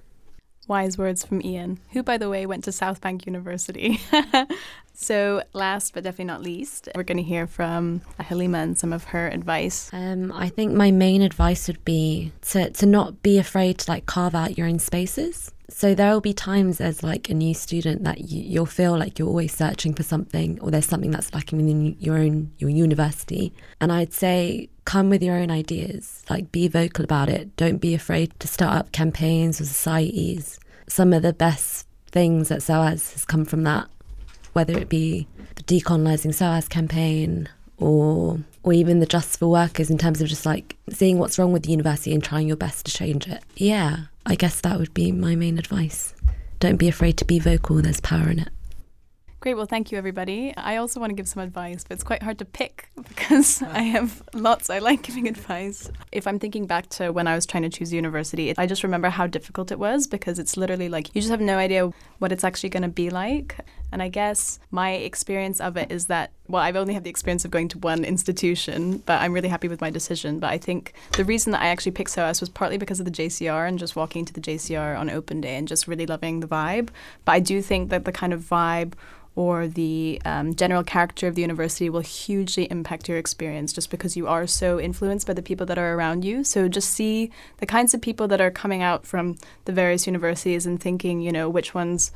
Wise 0.67 0.97
words 0.97 1.25
from 1.25 1.41
Ian, 1.43 1.79
who, 1.91 2.03
by 2.03 2.17
the 2.17 2.29
way, 2.29 2.45
went 2.45 2.63
to 2.65 2.71
South 2.71 2.99
Bank 3.01 3.25
University. 3.25 4.01
so, 4.93 5.41
last 5.53 5.93
but 5.93 6.03
definitely 6.03 6.25
not 6.25 6.41
least, 6.41 6.89
we're 6.95 7.03
going 7.03 7.17
to 7.17 7.23
hear 7.23 7.47
from 7.47 8.01
Halima 8.19 8.59
and 8.59 8.77
some 8.77 8.91
of 8.91 9.05
her 9.05 9.27
advice. 9.29 9.89
Um, 9.93 10.31
I 10.31 10.49
think 10.49 10.73
my 10.73 10.91
main 10.91 11.21
advice 11.21 11.67
would 11.67 11.83
be 11.85 12.31
to, 12.41 12.69
to 12.69 12.85
not 12.85 13.21
be 13.23 13.37
afraid 13.37 13.77
to 13.79 13.91
like 13.91 14.05
carve 14.05 14.35
out 14.35 14.57
your 14.57 14.67
own 14.67 14.79
spaces. 14.79 15.51
So 15.69 15.93
there 15.93 16.11
will 16.11 16.21
be 16.21 16.33
times 16.33 16.79
as 16.79 17.03
like 17.03 17.29
a 17.29 17.33
new 17.33 17.53
student 17.53 18.03
that 18.05 18.29
you, 18.29 18.41
you'll 18.41 18.65
feel 18.65 18.97
like 18.97 19.19
you're 19.19 19.27
always 19.27 19.53
searching 19.53 19.93
for 19.93 20.03
something, 20.03 20.59
or 20.61 20.71
there's 20.71 20.85
something 20.85 21.11
that's 21.11 21.33
lacking 21.33 21.57
within 21.57 21.97
your 21.99 22.17
own 22.17 22.51
your 22.57 22.69
university. 22.69 23.53
And 23.81 23.91
I'd 23.91 24.13
say 24.13 24.69
come 24.85 25.09
with 25.09 25.21
your 25.21 25.35
own 25.35 25.51
ideas, 25.51 26.23
like 26.29 26.51
be 26.51 26.67
vocal 26.67 27.03
about 27.03 27.27
it. 27.27 27.55
Don't 27.57 27.79
be 27.79 27.93
afraid 27.93 28.37
to 28.39 28.47
start 28.47 28.77
up 28.77 28.91
campaigns 28.93 29.59
or 29.59 29.65
societies. 29.65 30.59
Some 30.87 31.11
of 31.11 31.21
the 31.21 31.33
best 31.33 31.85
things 32.11 32.47
that 32.47 32.63
SOAS 32.63 33.11
has 33.11 33.25
come 33.25 33.43
from 33.43 33.63
that, 33.63 33.87
whether 34.53 34.77
it 34.77 34.87
be 34.87 35.27
the 35.55 35.63
decolonizing 35.63 36.33
SOAS 36.33 36.69
campaign 36.69 37.49
or 37.77 38.39
or 38.63 38.73
even 38.73 38.99
the 38.99 39.05
Justice 39.05 39.37
for 39.37 39.47
Workers 39.47 39.89
in 39.89 39.97
terms 39.97 40.21
of 40.21 40.27
just 40.27 40.45
like 40.45 40.75
seeing 40.89 41.19
what's 41.19 41.39
wrong 41.39 41.53
with 41.53 41.63
the 41.63 41.71
university 41.71 42.13
and 42.13 42.23
trying 42.23 42.47
your 42.47 42.57
best 42.57 42.85
to 42.85 42.91
change 42.91 43.27
it. 43.27 43.41
Yeah, 43.55 44.05
I 44.29 44.35
guess 44.35 44.59
that 44.59 44.77
would 44.77 44.93
be 44.93 45.13
my 45.13 45.37
main 45.37 45.57
advice. 45.57 46.13
Don't 46.59 46.75
be 46.75 46.89
afraid 46.89 47.17
to 47.17 47.25
be 47.25 47.39
vocal, 47.39 47.81
there's 47.81 48.01
power 48.01 48.29
in 48.29 48.39
it. 48.39 48.49
Great. 49.39 49.53
Well, 49.53 49.67
thank 49.67 49.91
you, 49.91 49.97
everybody. 49.97 50.53
I 50.57 50.75
also 50.77 50.99
want 50.99 51.11
to 51.11 51.15
give 51.15 51.29
some 51.29 51.41
advice, 51.41 51.85
but 51.87 51.93
it's 51.93 52.03
quite 52.03 52.23
hard 52.23 52.39
to 52.39 52.45
pick 52.45 52.89
because 53.07 53.61
I 53.61 53.83
have 53.83 54.21
lots. 54.33 54.69
I 54.69 54.79
like 54.79 55.03
giving 55.03 55.27
advice. 55.29 55.89
If 56.11 56.27
I'm 56.27 56.39
thinking 56.39 56.65
back 56.65 56.89
to 56.89 57.11
when 57.11 57.27
I 57.27 57.35
was 57.35 57.45
trying 57.45 57.63
to 57.63 57.69
choose 57.69 57.93
university, 57.93 58.53
I 58.57 58.65
just 58.65 58.83
remember 58.83 59.09
how 59.09 59.27
difficult 59.27 59.71
it 59.71 59.79
was 59.79 60.07
because 60.07 60.39
it's 60.39 60.57
literally 60.57 60.89
like 60.89 61.15
you 61.15 61.21
just 61.21 61.31
have 61.31 61.39
no 61.39 61.57
idea 61.57 61.89
what 62.19 62.33
it's 62.33 62.43
actually 62.43 62.69
going 62.69 62.83
to 62.83 62.89
be 62.89 63.09
like. 63.09 63.57
And 63.91 64.01
I 64.01 64.09
guess 64.09 64.59
my 64.69 64.91
experience 64.91 65.61
of 65.61 65.77
it 65.77 65.91
is 65.91 66.07
that, 66.07 66.31
well, 66.47 66.61
I've 66.61 66.75
only 66.75 66.93
had 66.93 67.03
the 67.03 67.09
experience 67.09 67.45
of 67.45 67.51
going 67.51 67.69
to 67.69 67.79
one 67.79 68.03
institution, 68.03 68.97
but 69.05 69.21
I'm 69.21 69.33
really 69.33 69.47
happy 69.47 69.67
with 69.67 69.81
my 69.81 69.89
decision. 69.89 70.39
But 70.39 70.51
I 70.51 70.57
think 70.57 70.93
the 71.13 71.23
reason 71.23 71.51
that 71.53 71.61
I 71.61 71.67
actually 71.67 71.93
picked 71.93 72.09
SOAS 72.11 72.39
was 72.39 72.49
partly 72.49 72.77
because 72.77 72.99
of 72.99 73.05
the 73.05 73.11
JCR 73.11 73.67
and 73.67 73.79
just 73.79 73.95
walking 73.95 74.25
to 74.25 74.33
the 74.33 74.41
JCR 74.41 74.97
on 74.97 75.09
open 75.09 75.41
day 75.41 75.55
and 75.55 75.67
just 75.67 75.87
really 75.87 76.05
loving 76.05 76.41
the 76.41 76.47
vibe. 76.47 76.89
But 77.25 77.31
I 77.33 77.39
do 77.39 77.61
think 77.61 77.89
that 77.89 78.05
the 78.05 78.11
kind 78.11 78.33
of 78.33 78.41
vibe 78.41 78.93
or 79.37 79.67
the 79.67 80.19
um, 80.25 80.55
general 80.55 80.83
character 80.83 81.27
of 81.27 81.35
the 81.35 81.41
university 81.41 81.91
will 81.91 82.01
hugely 82.01 82.63
impact 82.71 83.07
your 83.07 83.19
experience 83.19 83.71
just 83.71 83.91
because 83.91 84.17
you 84.17 84.25
are 84.27 84.47
so 84.47 84.79
influenced 84.79 85.27
by 85.27 85.33
the 85.33 85.43
people 85.43 85.63
that 85.63 85.77
are 85.77 85.93
around 85.93 86.25
you. 86.25 86.43
So 86.43 86.67
just 86.67 86.89
see 86.89 87.31
the 87.57 87.67
kinds 87.67 87.93
of 87.93 88.01
people 88.01 88.27
that 88.29 88.41
are 88.41 88.49
coming 88.49 88.81
out 88.81 89.05
from 89.05 89.37
the 89.65 89.71
various 89.71 90.07
universities 90.07 90.65
and 90.65 90.81
thinking, 90.81 91.21
you 91.21 91.31
know, 91.31 91.49
which 91.49 91.75
ones 91.75 92.11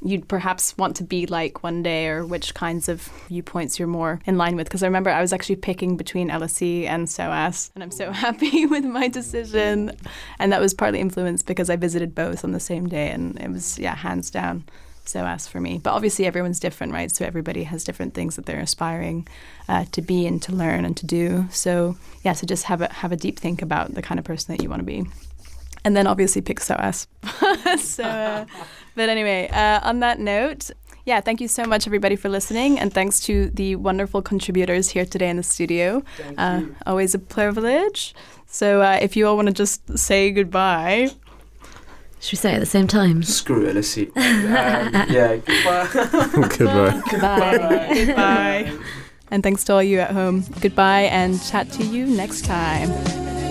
you'd 0.00 0.28
perhaps 0.28 0.76
want 0.78 0.96
to 0.96 1.04
be 1.04 1.26
like 1.26 1.62
one 1.62 1.82
day 1.82 2.08
or 2.08 2.24
which 2.24 2.54
kinds 2.54 2.88
of 2.88 3.02
viewpoints 3.28 3.78
you're 3.78 3.88
more 3.88 4.20
in 4.26 4.38
line 4.38 4.56
with. 4.56 4.66
Because 4.66 4.82
I 4.82 4.86
remember 4.86 5.10
I 5.10 5.20
was 5.20 5.32
actually 5.32 5.56
picking 5.56 5.96
between 5.96 6.28
LSE 6.28 6.86
and 6.86 7.08
SOAS, 7.08 7.70
and 7.74 7.82
I'm 7.82 7.90
so 7.90 8.10
happy 8.12 8.66
with 8.66 8.84
my 8.84 9.08
decision. 9.08 9.92
And 10.38 10.52
that 10.52 10.60
was 10.60 10.74
partly 10.74 11.00
influenced 11.00 11.46
because 11.46 11.70
I 11.70 11.76
visited 11.76 12.14
both 12.14 12.44
on 12.44 12.52
the 12.52 12.60
same 12.60 12.88
day, 12.88 13.10
and 13.10 13.38
it 13.40 13.50
was, 13.50 13.78
yeah, 13.78 13.94
hands 13.94 14.30
down. 14.30 14.64
SOAS 15.04 15.48
for 15.48 15.60
me. 15.60 15.80
But 15.82 15.94
obviously, 15.94 16.26
everyone's 16.26 16.60
different, 16.60 16.92
right? 16.92 17.10
So 17.10 17.24
everybody 17.24 17.64
has 17.64 17.82
different 17.82 18.14
things 18.14 18.36
that 18.36 18.46
they're 18.46 18.60
aspiring 18.60 19.26
uh, 19.68 19.84
to 19.92 20.00
be 20.00 20.26
and 20.26 20.40
to 20.42 20.52
learn 20.52 20.84
and 20.84 20.96
to 20.96 21.06
do. 21.06 21.46
So 21.50 21.96
yeah, 22.22 22.34
so 22.34 22.46
just 22.46 22.64
have 22.64 22.82
a 22.82 22.92
have 22.92 23.10
a 23.12 23.16
deep 23.16 23.38
think 23.38 23.62
about 23.62 23.94
the 23.94 24.02
kind 24.02 24.18
of 24.20 24.24
person 24.24 24.54
that 24.54 24.62
you 24.62 24.68
want 24.68 24.80
to 24.80 24.86
be, 24.86 25.04
and 25.84 25.96
then 25.96 26.06
obviously 26.06 26.40
pick 26.40 26.60
SOAS. 26.60 27.08
so, 27.78 28.04
uh, 28.04 28.44
but 28.94 29.08
anyway, 29.08 29.48
uh, 29.48 29.80
on 29.82 30.00
that 30.00 30.18
note. 30.18 30.70
Yeah, 31.04 31.20
thank 31.20 31.40
you 31.40 31.48
so 31.48 31.64
much, 31.64 31.88
everybody, 31.88 32.14
for 32.14 32.28
listening, 32.28 32.78
and 32.78 32.92
thanks 32.94 33.18
to 33.20 33.50
the 33.50 33.74
wonderful 33.74 34.22
contributors 34.22 34.88
here 34.90 35.04
today 35.04 35.28
in 35.28 35.36
the 35.36 35.42
studio. 35.42 36.04
Uh, 36.38 36.62
always 36.86 37.12
a 37.12 37.18
privilege. 37.18 38.14
So, 38.46 38.82
uh, 38.82 38.98
if 39.02 39.16
you 39.16 39.26
all 39.26 39.34
want 39.34 39.48
to 39.48 39.54
just 39.54 39.98
say 39.98 40.30
goodbye, 40.30 41.10
should 42.20 42.32
we 42.34 42.36
say 42.38 42.52
it 42.52 42.54
at 42.54 42.60
the 42.60 42.66
same 42.66 42.86
time? 42.86 43.24
Screw 43.24 43.66
it, 43.66 43.74
let's 43.74 43.88
see. 43.88 44.06
Um, 44.14 44.14
yeah, 44.14 45.36
goodbye. 45.44 45.88
Goodbye. 46.56 47.02
Goodbye. 47.10 47.90
Goodbye. 47.94 48.78
And 49.32 49.42
thanks 49.42 49.64
to 49.64 49.72
all 49.72 49.82
you 49.82 49.98
at 49.98 50.12
home. 50.12 50.44
Goodbye 50.60 51.02
and 51.10 51.42
chat 51.42 51.68
to 51.72 51.82
you 51.84 52.06
next 52.06 52.44
time. 52.44 53.41